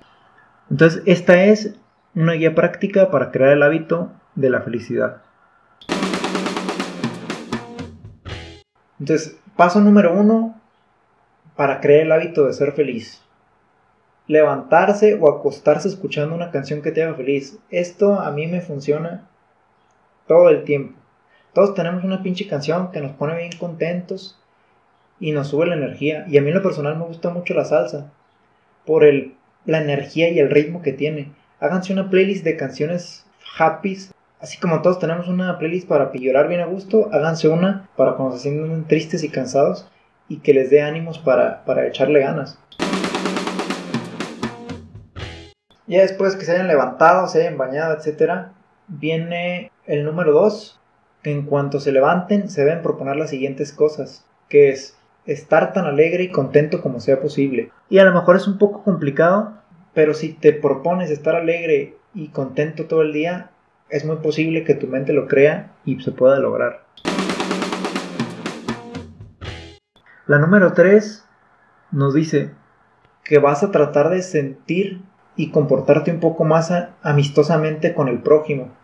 Entonces, 0.71 1.03
esta 1.05 1.43
es 1.43 1.75
una 2.15 2.31
guía 2.31 2.55
práctica 2.55 3.11
para 3.11 3.29
crear 3.31 3.51
el 3.51 3.61
hábito 3.61 4.09
de 4.35 4.49
la 4.49 4.61
felicidad. 4.61 5.21
Entonces, 9.01 9.37
paso 9.57 9.81
número 9.81 10.13
uno 10.13 10.55
para 11.57 11.81
crear 11.81 12.03
el 12.03 12.11
hábito 12.13 12.45
de 12.45 12.53
ser 12.53 12.71
feliz. 12.71 13.21
Levantarse 14.27 15.19
o 15.19 15.29
acostarse 15.29 15.89
escuchando 15.89 16.33
una 16.33 16.51
canción 16.51 16.81
que 16.81 16.93
te 16.93 17.03
haga 17.03 17.15
feliz. 17.15 17.59
Esto 17.69 18.17
a 18.17 18.31
mí 18.31 18.47
me 18.47 18.61
funciona 18.61 19.27
todo 20.25 20.47
el 20.47 20.63
tiempo. 20.63 20.97
Todos 21.57 21.73
tenemos 21.73 22.03
una 22.03 22.21
pinche 22.21 22.45
canción 22.45 22.91
que 22.91 23.01
nos 23.01 23.13
pone 23.13 23.35
bien 23.35 23.49
contentos 23.57 24.39
y 25.19 25.31
nos 25.31 25.47
sube 25.47 25.65
la 25.65 25.73
energía. 25.73 26.23
Y 26.29 26.37
a 26.37 26.41
mí 26.43 26.49
en 26.49 26.53
lo 26.53 26.61
personal 26.61 26.95
me 26.99 27.05
gusta 27.05 27.31
mucho 27.31 27.55
la 27.55 27.65
salsa 27.65 28.11
por 28.85 29.03
el, 29.03 29.33
la 29.65 29.81
energía 29.81 30.29
y 30.29 30.37
el 30.37 30.51
ritmo 30.51 30.83
que 30.83 30.93
tiene. 30.93 31.31
Háganse 31.59 31.93
una 31.93 32.11
playlist 32.11 32.43
de 32.43 32.57
canciones 32.57 33.25
happy. 33.57 33.97
Así 34.39 34.59
como 34.59 34.83
todos 34.83 34.99
tenemos 34.99 35.27
una 35.29 35.57
playlist 35.57 35.87
para 35.87 36.11
llorar 36.13 36.47
bien 36.47 36.61
a 36.61 36.67
gusto, 36.67 37.09
háganse 37.11 37.47
una 37.47 37.89
para 37.95 38.13
cuando 38.13 38.35
se 38.35 38.43
sienten 38.43 38.85
tristes 38.85 39.23
y 39.23 39.29
cansados 39.29 39.89
y 40.29 40.41
que 40.41 40.53
les 40.53 40.69
dé 40.69 40.83
ánimos 40.83 41.17
para, 41.17 41.65
para 41.65 41.87
echarle 41.87 42.19
ganas. 42.19 42.59
Ya 45.87 46.01
después 46.01 46.35
que 46.35 46.45
se 46.45 46.51
hayan 46.51 46.67
levantado, 46.67 47.27
se 47.27 47.39
hayan 47.39 47.57
bañado, 47.57 47.97
etc., 47.97 48.51
viene 48.87 49.71
el 49.87 50.05
número 50.05 50.33
2, 50.33 50.77
en 51.27 51.43
cuanto 51.43 51.81
se 51.81 51.91
levanten 51.91 52.49
se 52.49 52.63
deben 52.63 52.81
proponer 52.81 53.17
las 53.17 53.29
siguientes 53.29 53.73
cosas, 53.73 54.25
que 54.47 54.69
es 54.69 54.97
estar 55.25 55.73
tan 55.73 55.85
alegre 55.85 56.23
y 56.23 56.31
contento 56.31 56.81
como 56.81 57.01
sea 57.01 57.19
posible. 57.19 57.69
Y 57.89 57.99
a 57.99 58.05
lo 58.05 58.13
mejor 58.13 58.37
es 58.37 58.47
un 58.47 58.57
poco 58.57 58.83
complicado, 58.83 59.53
pero 59.93 60.13
si 60.13 60.33
te 60.33 60.53
propones 60.53 61.11
estar 61.11 61.35
alegre 61.35 61.97
y 62.13 62.29
contento 62.29 62.85
todo 62.85 63.01
el 63.01 63.11
día, 63.11 63.51
es 63.89 64.05
muy 64.05 64.17
posible 64.17 64.63
que 64.63 64.73
tu 64.73 64.87
mente 64.87 65.11
lo 65.11 65.27
crea 65.27 65.73
y 65.83 65.99
se 66.01 66.11
pueda 66.11 66.39
lograr. 66.39 66.85
La 70.27 70.39
número 70.39 70.71
3 70.73 71.25
nos 71.91 72.13
dice 72.13 72.51
que 73.25 73.39
vas 73.39 73.63
a 73.63 73.71
tratar 73.71 74.09
de 74.09 74.21
sentir 74.21 75.01
y 75.35 75.51
comportarte 75.51 76.11
un 76.11 76.21
poco 76.21 76.45
más 76.45 76.73
amistosamente 77.01 77.93
con 77.93 78.07
el 78.07 78.21
prójimo. 78.21 78.76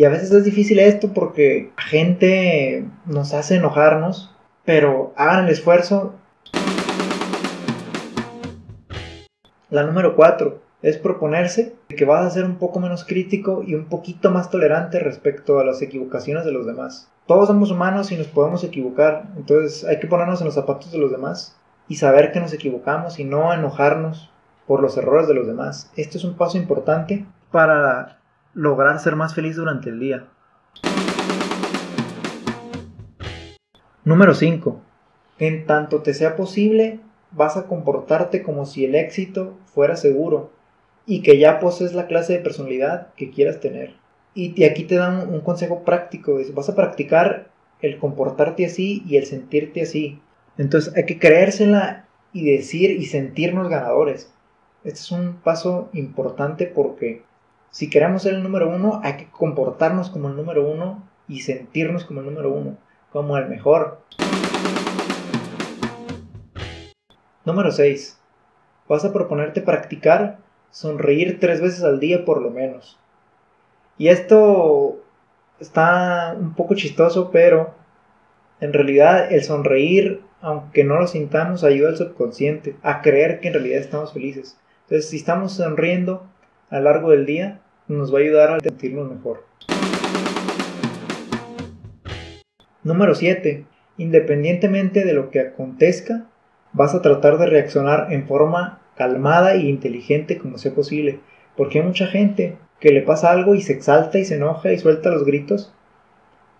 Y 0.00 0.04
a 0.06 0.08
veces 0.08 0.32
es 0.32 0.44
difícil 0.44 0.78
esto 0.78 1.12
porque 1.12 1.72
la 1.76 1.82
gente 1.82 2.86
nos 3.04 3.34
hace 3.34 3.56
enojarnos, 3.56 4.34
pero 4.64 5.12
hagan 5.14 5.44
el 5.44 5.50
esfuerzo. 5.50 6.14
La 9.68 9.82
número 9.82 10.16
4 10.16 10.58
es 10.80 10.96
proponerse 10.96 11.74
que 11.86 12.06
vas 12.06 12.24
a 12.24 12.30
ser 12.30 12.46
un 12.46 12.56
poco 12.56 12.80
menos 12.80 13.04
crítico 13.04 13.62
y 13.62 13.74
un 13.74 13.90
poquito 13.90 14.30
más 14.30 14.48
tolerante 14.48 15.00
respecto 15.00 15.58
a 15.58 15.66
las 15.66 15.82
equivocaciones 15.82 16.46
de 16.46 16.52
los 16.52 16.64
demás. 16.64 17.10
Todos 17.26 17.48
somos 17.48 17.70
humanos 17.70 18.10
y 18.10 18.16
nos 18.16 18.28
podemos 18.28 18.64
equivocar, 18.64 19.24
entonces 19.36 19.84
hay 19.84 20.00
que 20.00 20.06
ponernos 20.06 20.40
en 20.40 20.46
los 20.46 20.54
zapatos 20.54 20.90
de 20.92 20.98
los 20.98 21.10
demás 21.10 21.58
y 21.88 21.96
saber 21.96 22.32
que 22.32 22.40
nos 22.40 22.54
equivocamos 22.54 23.18
y 23.18 23.24
no 23.24 23.52
enojarnos 23.52 24.30
por 24.66 24.80
los 24.80 24.96
errores 24.96 25.28
de 25.28 25.34
los 25.34 25.46
demás. 25.46 25.92
Esto 25.94 26.16
es 26.16 26.24
un 26.24 26.38
paso 26.38 26.56
importante 26.56 27.26
para 27.50 28.19
lograr 28.54 28.98
ser 28.98 29.16
más 29.16 29.34
feliz 29.34 29.56
durante 29.56 29.90
el 29.90 30.00
día. 30.00 30.26
Número 34.04 34.34
5. 34.34 34.80
En 35.38 35.66
tanto 35.66 36.02
te 36.02 36.14
sea 36.14 36.36
posible, 36.36 37.00
vas 37.32 37.56
a 37.56 37.66
comportarte 37.66 38.42
como 38.42 38.66
si 38.66 38.84
el 38.84 38.94
éxito 38.94 39.56
fuera 39.66 39.96
seguro 39.96 40.50
y 41.06 41.22
que 41.22 41.38
ya 41.38 41.60
posees 41.60 41.94
la 41.94 42.06
clase 42.06 42.34
de 42.34 42.40
personalidad 42.40 43.14
que 43.14 43.30
quieras 43.30 43.60
tener. 43.60 43.94
Y 44.34 44.64
aquí 44.64 44.84
te 44.84 44.96
dan 44.96 45.32
un 45.32 45.40
consejo 45.40 45.84
práctico, 45.84 46.38
vas 46.54 46.68
a 46.68 46.76
practicar 46.76 47.50
el 47.82 47.98
comportarte 47.98 48.66
así 48.66 49.02
y 49.06 49.16
el 49.16 49.26
sentirte 49.26 49.82
así. 49.82 50.20
Entonces 50.58 50.94
hay 50.96 51.06
que 51.06 51.18
creérsela 51.18 52.06
y 52.32 52.50
decir 52.50 52.90
y 52.90 53.06
sentirnos 53.06 53.68
ganadores. 53.68 54.32
Este 54.84 55.00
es 55.00 55.10
un 55.10 55.36
paso 55.42 55.88
importante 55.92 56.66
porque 56.66 57.22
si 57.70 57.88
queremos 57.88 58.22
ser 58.22 58.34
el 58.34 58.42
número 58.42 58.68
uno, 58.68 59.00
hay 59.04 59.16
que 59.16 59.30
comportarnos 59.30 60.10
como 60.10 60.28
el 60.28 60.36
número 60.36 60.68
uno 60.68 61.08
y 61.28 61.40
sentirnos 61.40 62.04
como 62.04 62.20
el 62.20 62.26
número 62.26 62.52
uno, 62.52 62.76
como 63.12 63.36
el 63.36 63.48
mejor. 63.48 64.00
Número 67.44 67.70
6. 67.70 68.18
vas 68.88 69.04
a 69.04 69.12
proponerte 69.12 69.60
practicar 69.60 70.38
sonreír 70.70 71.38
tres 71.38 71.60
veces 71.60 71.84
al 71.84 72.00
día 72.00 72.24
por 72.24 72.42
lo 72.42 72.50
menos. 72.50 72.98
Y 73.98 74.08
esto 74.08 75.00
está 75.60 76.34
un 76.36 76.54
poco 76.54 76.74
chistoso, 76.74 77.30
pero 77.30 77.74
en 78.60 78.72
realidad 78.72 79.32
el 79.32 79.44
sonreír, 79.44 80.22
aunque 80.40 80.82
no 80.82 80.98
lo 80.98 81.06
sintamos, 81.06 81.62
ayuda 81.62 81.90
al 81.90 81.96
subconsciente 81.96 82.76
a 82.82 83.00
creer 83.00 83.38
que 83.40 83.48
en 83.48 83.54
realidad 83.54 83.78
estamos 83.78 84.12
felices. 84.12 84.58
Entonces, 84.82 85.08
si 85.08 85.18
estamos 85.18 85.52
sonriendo 85.52 86.26
a 86.70 86.78
lo 86.78 86.84
largo 86.84 87.10
del 87.10 87.26
día, 87.26 87.60
nos 87.88 88.14
va 88.14 88.18
a 88.18 88.22
ayudar 88.22 88.50
a 88.52 88.60
sentirnos 88.60 89.10
mejor. 89.10 89.44
Número 92.82 93.14
7. 93.14 93.66
Independientemente 93.98 95.04
de 95.04 95.12
lo 95.12 95.30
que 95.30 95.40
acontezca, 95.40 96.26
vas 96.72 96.94
a 96.94 97.02
tratar 97.02 97.38
de 97.38 97.46
reaccionar 97.46 98.12
en 98.12 98.26
forma 98.26 98.80
calmada 98.96 99.54
e 99.54 99.60
inteligente 99.60 100.38
como 100.38 100.56
sea 100.56 100.74
posible. 100.74 101.20
Porque 101.56 101.80
hay 101.80 101.86
mucha 101.86 102.06
gente 102.06 102.56
que 102.78 102.92
le 102.92 103.02
pasa 103.02 103.30
algo 103.30 103.54
y 103.54 103.60
se 103.60 103.72
exalta 103.72 104.18
y 104.18 104.24
se 104.24 104.36
enoja 104.36 104.72
y 104.72 104.78
suelta 104.78 105.10
los 105.10 105.24
gritos 105.24 105.74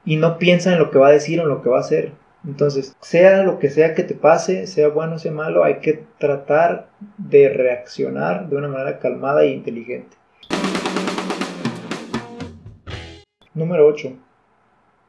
y 0.05 0.16
no 0.16 0.38
piensa 0.38 0.73
en 0.73 0.79
lo 0.79 0.90
que 0.90 0.99
va 0.99 1.09
a 1.09 1.12
decir 1.12 1.40
o 1.40 1.44
en 1.44 1.49
lo 1.49 1.62
que 1.62 1.70
va 1.70 1.79
a 1.79 1.83
hacer. 1.83 2.12
Entonces, 2.46 2.96
sea 3.00 3.42
lo 3.42 3.59
que 3.59 3.68
sea 3.68 3.94
que 3.94 4.03
te 4.03 4.14
pase, 4.14 4.66
sea 4.66 4.88
bueno 4.88 5.16
o 5.16 5.18
sea 5.18 5.33
malo, 5.33 5.62
hay 5.62 5.81
que 5.81 6.05
tratar 6.18 6.88
de 7.18 7.50
reaccionar 7.50 8.48
de 8.48 8.57
una 8.57 8.68
manera 8.68 8.98
calmada 8.98 9.42
e 9.44 9.50
inteligente. 9.50 10.16
Número 13.53 13.87
8. 13.87 14.16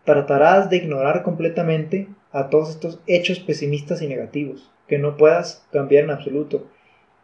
Tratarás 0.04 0.70
de 0.70 0.78
ignorar 0.78 1.24
completamente 1.24 2.10
a 2.32 2.50
todos 2.50 2.70
estos 2.72 3.00
hechos 3.08 3.39
pesimistas 3.39 4.02
y 4.02 4.08
negativos 4.08 4.72
que 4.88 4.98
no 4.98 5.15
puedas 5.15 5.65
cambiar 5.72 6.04
en 6.04 6.10
absoluto. 6.10 6.67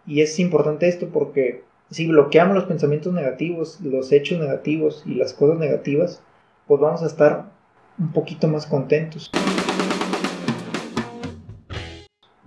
Y 0.06 0.22
es 0.22 0.39
importante 0.39 0.88
esto 0.88 1.10
porque 1.12 1.63
si 1.89 2.08
bloqueamos 2.08 2.56
los 2.56 2.63
pensamientos 2.63 3.13
negativos, 3.13 3.82
los 3.82 4.13
hechos 4.13 4.39
negativos 4.39 5.04
y 5.06 5.15
las 5.15 5.34
cosas 5.34 5.58
negativas, 5.60 6.24
pues 6.65 6.80
vamos 6.80 7.04
a 7.04 7.08
estar 7.08 7.46
un 8.00 8.13
poquito 8.13 8.48
más 8.48 8.65
contentos. 8.65 9.30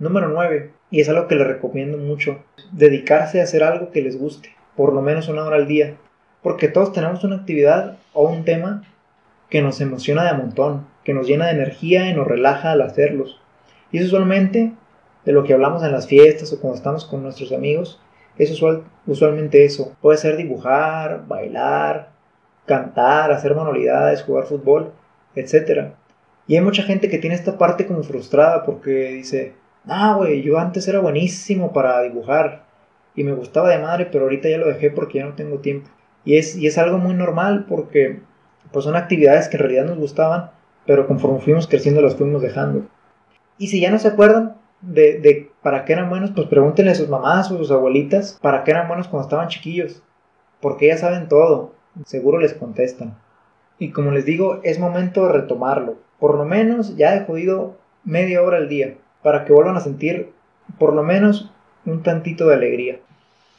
Número 0.01 0.29
9, 0.29 0.71
y 0.89 0.99
es 0.99 1.09
algo 1.09 1.27
que 1.27 1.35
les 1.35 1.45
recomiendo 1.45 1.95
mucho, 1.99 2.43
dedicarse 2.71 3.39
a 3.39 3.43
hacer 3.43 3.61
algo 3.63 3.91
que 3.91 4.01
les 4.01 4.17
guste, 4.17 4.49
por 4.75 4.93
lo 4.93 5.03
menos 5.03 5.27
una 5.27 5.45
hora 5.45 5.57
al 5.57 5.67
día, 5.67 5.95
porque 6.41 6.69
todos 6.69 6.91
tenemos 6.91 7.23
una 7.23 7.35
actividad 7.35 7.99
o 8.11 8.27
un 8.27 8.43
tema 8.43 8.81
que 9.51 9.61
nos 9.61 9.79
emociona 9.79 10.25
de 10.25 10.39
montón, 10.39 10.87
que 11.03 11.13
nos 11.13 11.27
llena 11.27 11.45
de 11.45 11.51
energía 11.51 12.09
y 12.09 12.15
nos 12.15 12.25
relaja 12.25 12.71
al 12.71 12.81
hacerlos. 12.81 13.39
Y 13.91 13.99
es 13.99 14.07
usualmente 14.07 14.73
de 15.23 15.33
lo 15.33 15.43
que 15.43 15.53
hablamos 15.53 15.83
en 15.83 15.91
las 15.91 16.07
fiestas 16.07 16.51
o 16.51 16.59
cuando 16.59 16.77
estamos 16.77 17.05
con 17.05 17.21
nuestros 17.21 17.51
amigos, 17.51 18.01
es 18.39 18.49
usual, 18.49 18.83
usualmente 19.05 19.65
eso. 19.65 19.95
Puede 20.01 20.17
ser 20.17 20.35
dibujar, 20.35 21.27
bailar, 21.27 22.09
cantar, 22.65 23.31
hacer 23.31 23.53
manualidades, 23.53 24.23
jugar 24.23 24.45
fútbol, 24.45 24.93
etc. 25.35 25.91
Y 26.47 26.55
hay 26.55 26.61
mucha 26.61 26.81
gente 26.81 27.07
que 27.07 27.19
tiene 27.19 27.35
esta 27.35 27.59
parte 27.59 27.85
como 27.85 28.01
frustrada 28.01 28.65
porque 28.65 29.11
dice, 29.11 29.60
ah, 29.87 30.15
güey, 30.17 30.41
yo 30.41 30.59
antes 30.59 30.87
era 30.87 30.99
buenísimo 30.99 31.73
para 31.73 32.01
dibujar 32.01 32.63
y 33.15 33.23
me 33.23 33.33
gustaba 33.33 33.69
de 33.69 33.79
madre, 33.79 34.07
pero 34.11 34.25
ahorita 34.25 34.49
ya 34.49 34.57
lo 34.57 34.67
dejé 34.67 34.91
porque 34.91 35.19
ya 35.19 35.25
no 35.25 35.33
tengo 35.33 35.59
tiempo. 35.59 35.89
Y 36.23 36.37
es, 36.37 36.55
y 36.55 36.67
es 36.67 36.77
algo 36.77 36.97
muy 36.97 37.13
normal 37.13 37.65
porque 37.67 38.21
pues 38.71 38.85
son 38.85 38.95
actividades 38.95 39.47
que 39.47 39.57
en 39.57 39.63
realidad 39.63 39.85
nos 39.85 39.97
gustaban, 39.97 40.51
pero 40.85 41.07
conforme 41.07 41.39
fuimos 41.39 41.67
creciendo 41.67 42.01
las 42.01 42.15
fuimos 42.15 42.41
dejando. 42.41 42.85
Y 43.57 43.67
si 43.67 43.81
ya 43.81 43.91
no 43.91 43.99
se 43.99 44.07
acuerdan 44.07 44.55
de, 44.81 45.19
de 45.19 45.51
para 45.61 45.85
qué 45.85 45.93
eran 45.93 46.09
buenos, 46.09 46.31
pues 46.31 46.47
pregúntenle 46.47 46.91
a 46.91 46.95
sus 46.95 47.09
mamás 47.09 47.51
o 47.51 47.55
a 47.55 47.57
sus 47.57 47.71
abuelitas 47.71 48.39
para 48.41 48.63
qué 48.63 48.71
eran 48.71 48.87
buenos 48.87 49.07
cuando 49.07 49.27
estaban 49.27 49.49
chiquillos, 49.49 50.01
porque 50.61 50.87
ya 50.87 50.97
saben 50.97 51.27
todo, 51.27 51.73
seguro 52.05 52.39
les 52.39 52.53
contestan. 52.53 53.17
Y 53.77 53.91
como 53.91 54.11
les 54.11 54.25
digo, 54.25 54.59
es 54.63 54.79
momento 54.79 55.25
de 55.25 55.33
retomarlo. 55.33 55.97
Por 56.19 56.37
lo 56.37 56.45
menos 56.45 56.95
ya 56.95 57.15
he 57.15 57.25
jodido 57.25 57.77
media 58.03 58.41
hora 58.43 58.57
al 58.57 58.69
día, 58.69 58.95
para 59.23 59.45
que 59.45 59.53
vuelvan 59.53 59.77
a 59.77 59.81
sentir 59.81 60.31
por 60.77 60.93
lo 60.93 61.03
menos 61.03 61.51
un 61.85 62.03
tantito 62.03 62.47
de 62.47 62.55
alegría. 62.55 62.99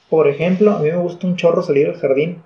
Por 0.09 0.29
ejemplo, 0.29 0.73
a 0.73 0.79
mí 0.81 0.91
me 0.91 0.97
gusta 0.97 1.27
un 1.27 1.37
chorro 1.37 1.63
salir 1.63 1.89
al 1.89 1.99
jardín 1.99 2.43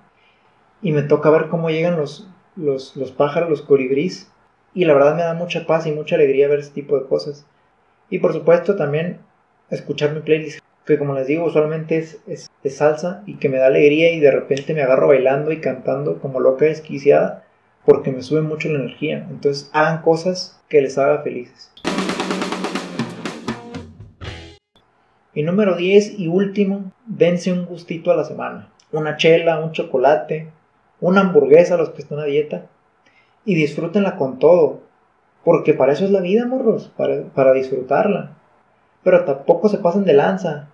y 0.81 0.91
me 0.91 1.03
toca 1.03 1.29
ver 1.29 1.47
cómo 1.47 1.69
llegan 1.69 1.97
los, 1.97 2.29
los, 2.55 2.95
los 2.95 3.11
pájaros, 3.11 3.49
los 3.49 3.61
colibrís, 3.61 4.31
y 4.73 4.85
la 4.85 4.93
verdad 4.93 5.15
me 5.15 5.23
da 5.23 5.33
mucha 5.33 5.65
paz 5.65 5.87
y 5.87 5.91
mucha 5.91 6.15
alegría 6.15 6.47
ver 6.47 6.59
ese 6.59 6.71
tipo 6.71 6.99
de 6.99 7.07
cosas. 7.07 7.45
Y 8.09 8.19
por 8.19 8.33
supuesto 8.33 8.75
también 8.75 9.17
escuchar 9.69 10.13
mi 10.13 10.21
playlist, 10.21 10.59
que 10.85 10.99
como 10.99 11.15
les 11.15 11.27
digo 11.27 11.45
usualmente 11.45 11.97
es, 11.97 12.19
es, 12.27 12.49
salsa 12.69 13.23
y 13.25 13.37
que 13.37 13.49
me 13.49 13.57
da 13.57 13.67
alegría 13.67 14.11
y 14.11 14.19
de 14.19 14.31
repente 14.31 14.73
me 14.73 14.83
agarro 14.83 15.07
bailando 15.07 15.51
y 15.51 15.61
cantando 15.61 16.19
como 16.19 16.39
loca 16.39 16.65
desquiciada 16.65 17.43
porque 17.85 18.11
me 18.11 18.21
sube 18.21 18.41
mucho 18.41 18.69
la 18.69 18.79
energía. 18.79 19.25
Entonces 19.29 19.69
hagan 19.73 20.01
cosas 20.01 20.61
que 20.69 20.81
les 20.81 20.97
haga 20.97 21.23
felices. 21.23 21.71
Y 25.37 25.43
número 25.43 25.75
10 25.75 26.17
y 26.17 26.27
último, 26.29 26.91
dense 27.05 27.53
un 27.53 27.67
gustito 27.67 28.09
a 28.09 28.15
la 28.15 28.23
semana. 28.23 28.69
Una 28.91 29.17
chela, 29.17 29.63
un 29.63 29.71
chocolate, 29.71 30.47
una 30.99 31.21
hamburguesa 31.21 31.75
a 31.75 31.77
los 31.77 31.91
que 31.91 32.01
están 32.01 32.17
a 32.17 32.23
dieta. 32.23 32.65
Y 33.45 33.53
disfrútenla 33.53 34.15
con 34.15 34.39
todo. 34.39 34.79
Porque 35.43 35.75
para 35.75 35.93
eso 35.93 36.05
es 36.05 36.09
la 36.09 36.21
vida, 36.21 36.47
morros, 36.47 36.91
para, 36.97 37.25
para 37.35 37.53
disfrutarla. 37.53 38.31
Pero 39.03 39.25
tampoco 39.25 39.69
se 39.69 39.77
pasen 39.77 40.05
de 40.05 40.13
lanza, 40.13 40.69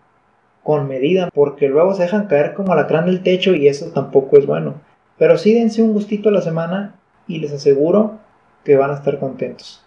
con 0.64 0.88
medida, 0.88 1.30
porque 1.34 1.68
luego 1.68 1.94
se 1.94 2.04
dejan 2.04 2.28
caer 2.28 2.54
como 2.54 2.72
alacrán 2.72 3.08
del 3.08 3.22
techo 3.22 3.54
y 3.56 3.68
eso 3.68 3.92
tampoco 3.92 4.38
es 4.38 4.46
bueno. 4.46 4.76
Pero 5.18 5.38
sí 5.38 5.54
dense 5.54 5.84
un 5.84 5.92
gustito 5.92 6.30
a 6.30 6.32
la 6.32 6.42
semana 6.42 6.96
y 7.28 7.40
les 7.40 7.52
aseguro 7.52 8.20
que 8.64 8.78
van 8.78 8.92
a 8.92 8.96
estar 8.96 9.20
contentos. 9.20 9.84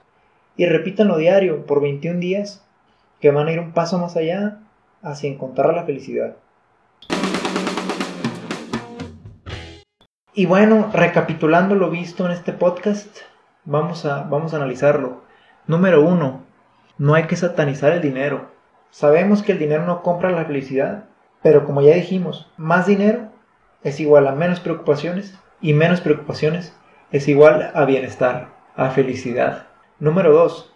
Y 0.54 0.66
repítanlo 0.66 1.16
diario 1.16 1.64
por 1.64 1.80
21 1.80 2.20
días, 2.20 2.62
que 3.22 3.30
van 3.30 3.48
a 3.48 3.52
ir 3.52 3.58
un 3.58 3.72
paso 3.72 3.98
más 3.98 4.18
allá 4.18 4.58
hacia 5.06 5.30
encontrar 5.30 5.72
la 5.72 5.84
felicidad. 5.84 6.36
Y 10.34 10.44
bueno, 10.44 10.90
recapitulando 10.92 11.74
lo 11.74 11.88
visto 11.88 12.26
en 12.26 12.32
este 12.32 12.52
podcast, 12.52 13.22
Vamos 13.68 14.06
a, 14.06 14.22
vamos 14.22 14.54
a 14.54 14.58
analizarlo. 14.58 15.22
Número 15.66 16.00
uno, 16.00 16.44
no 16.98 17.14
hay 17.14 17.24
que 17.24 17.34
satanizar 17.34 17.92
el 17.92 18.00
dinero. 18.00 18.52
Sabemos 18.90 19.42
que 19.42 19.50
el 19.50 19.58
dinero 19.58 19.84
no 19.84 20.02
compra 20.02 20.30
la 20.30 20.44
felicidad, 20.44 21.06
pero 21.42 21.64
como 21.64 21.82
ya 21.82 21.96
dijimos, 21.96 22.48
más 22.56 22.86
dinero 22.86 23.32
es 23.82 23.98
igual 23.98 24.28
a 24.28 24.36
menos 24.36 24.60
preocupaciones 24.60 25.36
y 25.60 25.72
menos 25.72 26.00
preocupaciones 26.00 26.76
es 27.10 27.26
igual 27.26 27.72
a 27.74 27.84
bienestar, 27.86 28.50
a 28.76 28.90
felicidad. 28.90 29.66
Número 29.98 30.32
dos, 30.32 30.72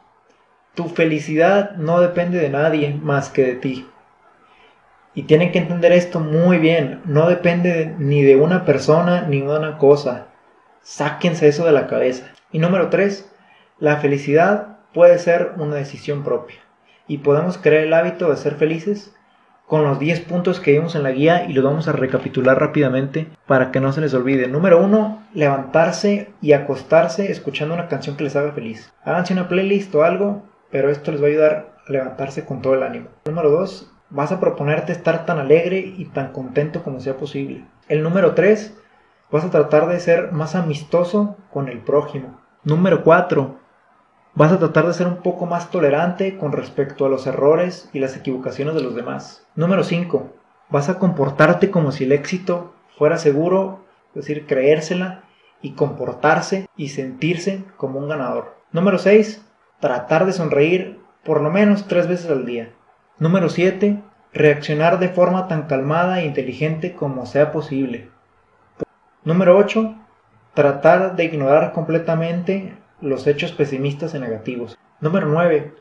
tu 0.75 0.89
felicidad 0.89 1.77
no 1.77 2.01
depende 2.01 2.39
de 2.39 2.51
nadie 2.51 2.93
más 3.01 3.31
que 3.31 3.45
de 3.45 3.55
ti. 3.55 3.90
Y 5.15 5.25
tienen 5.25 5.51
que 5.51 5.59
entender 5.59 5.93
esto 5.93 6.21
muy 6.21 6.59
bien, 6.59 7.01
no 7.05 7.29
depende 7.29 7.95
ni 7.99 8.23
de 8.23 8.37
una 8.37 8.65
persona 8.65 9.23
ni 9.23 9.41
de 9.41 9.49
una 9.49 9.77
cosa. 9.79 10.29
Sáquense 10.83 11.49
eso 11.49 11.65
de 11.67 11.73
la 11.73 11.89
cabeza. 11.89 12.33
Y 12.53 12.59
número 12.59 12.91
3, 12.91 13.31
la 13.79 13.97
felicidad 13.97 14.79
puede 14.95 15.19
ser 15.19 15.53
una 15.57 15.77
decisión 15.77 16.23
propia. 16.23 16.59
Y 17.09 17.19
podemos 17.19 17.59
crear 17.59 17.85
el 17.85 17.95
hábito 17.95 18.31
de 18.31 18.37
ser 18.37 18.55
felices 18.55 19.15
con 19.67 19.85
los 19.85 20.01
10 20.01 20.23
puntos 20.23 20.59
que 20.59 20.73
vimos 20.73 20.97
en 20.97 21.05
la 21.05 21.13
guía 21.13 21.45
y 21.49 21.53
los 21.53 21.65
vamos 21.65 21.87
a 21.87 21.93
recapitular 21.93 22.59
rápidamente 22.59 23.29
para 23.47 23.71
que 23.71 23.79
no 23.79 23.93
se 23.93 24.01
les 24.01 24.13
olvide. 24.15 24.49
Número 24.49 24.83
1, 24.83 25.27
levantarse 25.33 26.31
y 26.41 26.55
acostarse 26.55 27.31
escuchando 27.31 27.75
una 27.75 27.87
canción 27.87 28.17
que 28.17 28.25
les 28.25 28.35
haga 28.35 28.51
feliz. 28.51 28.93
Háganse 29.05 29.33
una 29.33 29.49
playlist 29.49 29.95
o 29.95 30.03
algo, 30.03 30.43
pero 30.73 30.91
esto 30.91 31.13
les 31.13 31.23
va 31.23 31.27
a 31.27 31.31
ayudar 31.31 31.73
a 31.87 31.93
levantarse 31.93 32.45
con 32.45 32.63
todo 32.63 32.75
el 32.75 32.83
ánimo. 32.83 33.11
Número 33.25 33.51
2, 33.51 33.93
vas 34.11 34.33
a 34.33 34.41
proponerte 34.41 34.93
estar 34.93 35.25
tan 35.25 35.39
alegre 35.39 35.79
y 35.79 36.07
tan 36.07 36.33
contento 36.33 36.83
como 36.83 37.01
sea 37.01 37.17
posible. 37.17 37.65
El 37.89 38.03
número 38.03 38.35
3, 38.35 38.77
vas 39.31 39.45
a 39.45 39.51
tratar 39.51 39.89
de 39.89 40.01
ser 40.01 40.33
más 40.33 40.55
amistoso 40.55 41.37
con 41.53 41.69
el 41.69 41.79
prójimo. 41.79 42.41
Número 42.65 43.03
4. 43.03 43.57
Vas 44.35 44.53
a 44.53 44.59
tratar 44.59 44.87
de 44.87 44.95
ser 44.95 45.07
un 45.07 45.19
poco 45.19 45.47
más 45.47 45.71
tolerante 45.71 46.37
con 46.39 46.53
respecto 46.53 47.05
a 47.05 47.09
los 47.09 47.27
errores 47.27 47.89
y 47.93 47.99
las 47.99 48.17
equivocaciones 48.17 48.75
de 48.75 48.83
los 48.83 48.95
demás. 48.95 49.47
Número 49.55 49.83
5. 49.83 50.33
Vas 50.69 50.89
a 50.89 50.99
comportarte 50.99 51.71
como 51.71 51.91
si 51.91 52.05
el 52.05 52.13
éxito 52.13 52.75
fuera 52.97 53.19
seguro, 53.19 53.85
es 54.11 54.27
decir, 54.27 54.47
creérsela 54.47 55.25
y 55.63 55.73
comportarse 55.73 56.69
y 56.77 56.89
sentirse 56.89 57.65
como 57.77 57.99
un 57.99 58.09
ganador. 58.09 58.57
Número 58.73 58.99
6. 58.99 59.45
Tratar 59.81 60.27
de 60.27 60.33
sonreír 60.33 61.01
por 61.25 61.41
lo 61.41 61.51
menos 61.51 61.87
tres 61.89 62.07
veces 62.07 62.31
al 62.31 62.47
día. 62.47 62.73
Número 63.21 63.51
7. 63.51 64.03
Reaccionar 64.33 64.99
de 64.99 65.11
forma 65.11 65.47
tan 65.47 65.67
calmada 65.67 66.21
e 66.21 66.25
inteligente 66.25 66.95
como 66.95 67.27
sea 67.27 67.53
posible. 67.53 68.09
Número 69.25 69.59
8 69.59 69.95
Tratar 70.55 71.17
de 71.17 71.25
ignorar 71.25 71.73
completamente 71.73 72.75
los 73.03 73.27
hechos 73.27 73.53
pesimistas 73.53 74.15
y 74.15 74.19
negativos. 74.21 74.79
Número 75.01 75.27
9. 75.27 75.75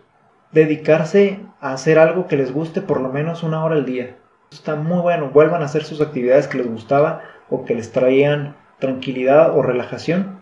Dedicarse 0.51 1.39
a 1.61 1.71
hacer 1.71 1.97
algo 1.97 2.27
que 2.27 2.35
les 2.35 2.51
guste 2.51 2.81
por 2.81 2.99
lo 2.99 3.07
menos 3.07 3.41
una 3.41 3.63
hora 3.63 3.75
al 3.75 3.85
día. 3.85 4.17
Está 4.51 4.75
muy 4.75 4.99
bueno, 4.99 5.29
vuelvan 5.29 5.61
a 5.61 5.65
hacer 5.65 5.85
sus 5.85 6.01
actividades 6.01 6.49
que 6.49 6.57
les 6.57 6.67
gustaba 6.67 7.21
o 7.49 7.63
que 7.63 7.73
les 7.73 7.93
traían 7.93 8.57
tranquilidad 8.79 9.57
o 9.57 9.61
relajación. 9.61 10.41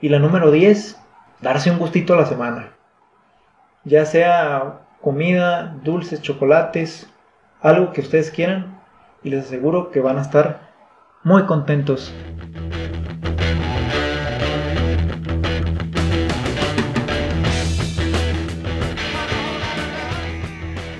Y 0.00 0.10
la 0.10 0.20
número 0.20 0.52
10, 0.52 0.96
darse 1.40 1.72
un 1.72 1.80
gustito 1.80 2.14
a 2.14 2.18
la 2.18 2.26
semana. 2.26 2.70
Ya 3.82 4.06
sea 4.06 4.85
comida, 5.06 5.78
dulces, 5.84 6.20
chocolates, 6.20 7.06
algo 7.60 7.92
que 7.92 8.00
ustedes 8.00 8.32
quieran 8.32 8.82
y 9.22 9.30
les 9.30 9.44
aseguro 9.44 9.92
que 9.92 10.00
van 10.00 10.18
a 10.18 10.22
estar 10.22 10.72
muy 11.22 11.44
contentos. 11.46 12.12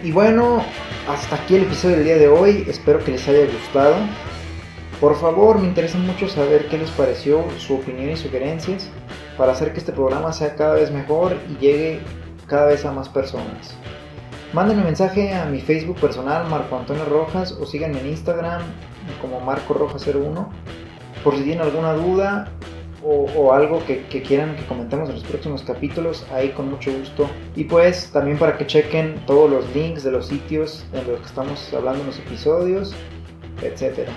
Y 0.05 0.13
bueno, 0.13 0.63
hasta 1.09 1.35
aquí 1.35 1.57
el 1.57 1.63
episodio 1.65 1.97
del 1.97 2.05
día 2.05 2.17
de 2.17 2.29
hoy. 2.29 2.65
Espero 2.69 3.03
que 3.03 3.11
les 3.11 3.27
haya 3.27 3.45
gustado. 3.47 3.97
Por 5.01 5.17
favor, 5.17 5.59
me 5.59 5.67
interesa 5.67 5.99
mucho 5.99 6.29
saber 6.29 6.69
qué 6.69 6.79
les 6.79 6.93
pareció, 6.93 7.45
su 7.59 7.75
opinión 7.75 8.11
y 8.11 8.17
sugerencias 8.17 8.89
para 9.37 9.51
hacer 9.51 9.73
que 9.73 9.81
este 9.81 9.91
programa 9.91 10.33
sea 10.33 10.55
cada 10.55 10.75
vez 10.75 10.93
mejor 10.93 11.37
y 11.51 11.57
llegue 11.57 12.01
cada 12.47 12.67
vez 12.67 12.85
a 12.85 12.93
más 12.93 13.09
personas. 13.09 13.77
Mándenme 14.57 14.81
un 14.81 14.87
mensaje 14.87 15.35
a 15.35 15.45
mi 15.45 15.61
Facebook 15.61 16.01
personal, 16.01 16.49
Marco 16.49 16.79
Antonio 16.79 17.05
Rojas, 17.05 17.53
o 17.61 17.67
síganme 17.67 18.01
en 18.01 18.07
Instagram 18.07 18.63
como 19.21 19.39
Marco 19.39 19.75
Rojas01 19.75 20.47
por 21.23 21.37
si 21.37 21.43
tienen 21.43 21.61
alguna 21.61 21.93
duda 21.93 22.49
o, 23.05 23.53
algo 23.53 23.85
que, 23.85 24.07
quieran 24.23 24.57
que 24.57 24.65
comentemos 24.65 25.11
en 25.11 25.17
los 25.17 25.25
próximos 25.25 25.63
capítulos, 25.63 26.25
ahí 26.33 26.53
con 26.53 26.71
mucho 26.71 26.91
gusto. 26.91 27.29
Y 27.55 27.65
pues 27.65 28.11
también 28.13 28.39
para 28.39 28.57
que 28.57 28.67
chequen 28.67 29.17
todos 29.27 29.51
los 29.51 29.75
links 29.75 30.03
de 30.05 30.13
los 30.13 30.27
sitios 30.27 30.87
en 30.95 31.07
los 31.07 31.21
que 31.21 31.27
estamos 31.27 31.75
hablando 31.75 32.01
en 32.01 32.07
los 32.07 32.19
episodios, 32.19 32.95
etc. 33.61 34.09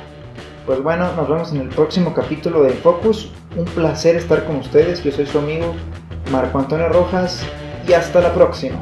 Pues 0.65 0.81
bueno, 0.81 1.13
nos 1.17 1.27
vemos 1.27 1.51
en 1.51 1.59
el 1.59 1.67
próximo 1.67 2.13
capítulo 2.13 2.63
de 2.63 2.69
Focus. 2.69 3.29
Un 3.57 3.65
placer 3.65 4.15
estar 4.15 4.45
con 4.45 4.55
ustedes. 4.55 5.03
Yo 5.03 5.11
soy 5.11 5.25
su 5.25 5.37
amigo 5.37 5.75
Marco 6.31 6.59
Antonio 6.59 6.87
Rojas 6.87 7.43
y 7.85 7.91
hasta 7.91 8.21
la 8.21 8.33
próxima. 8.33 8.81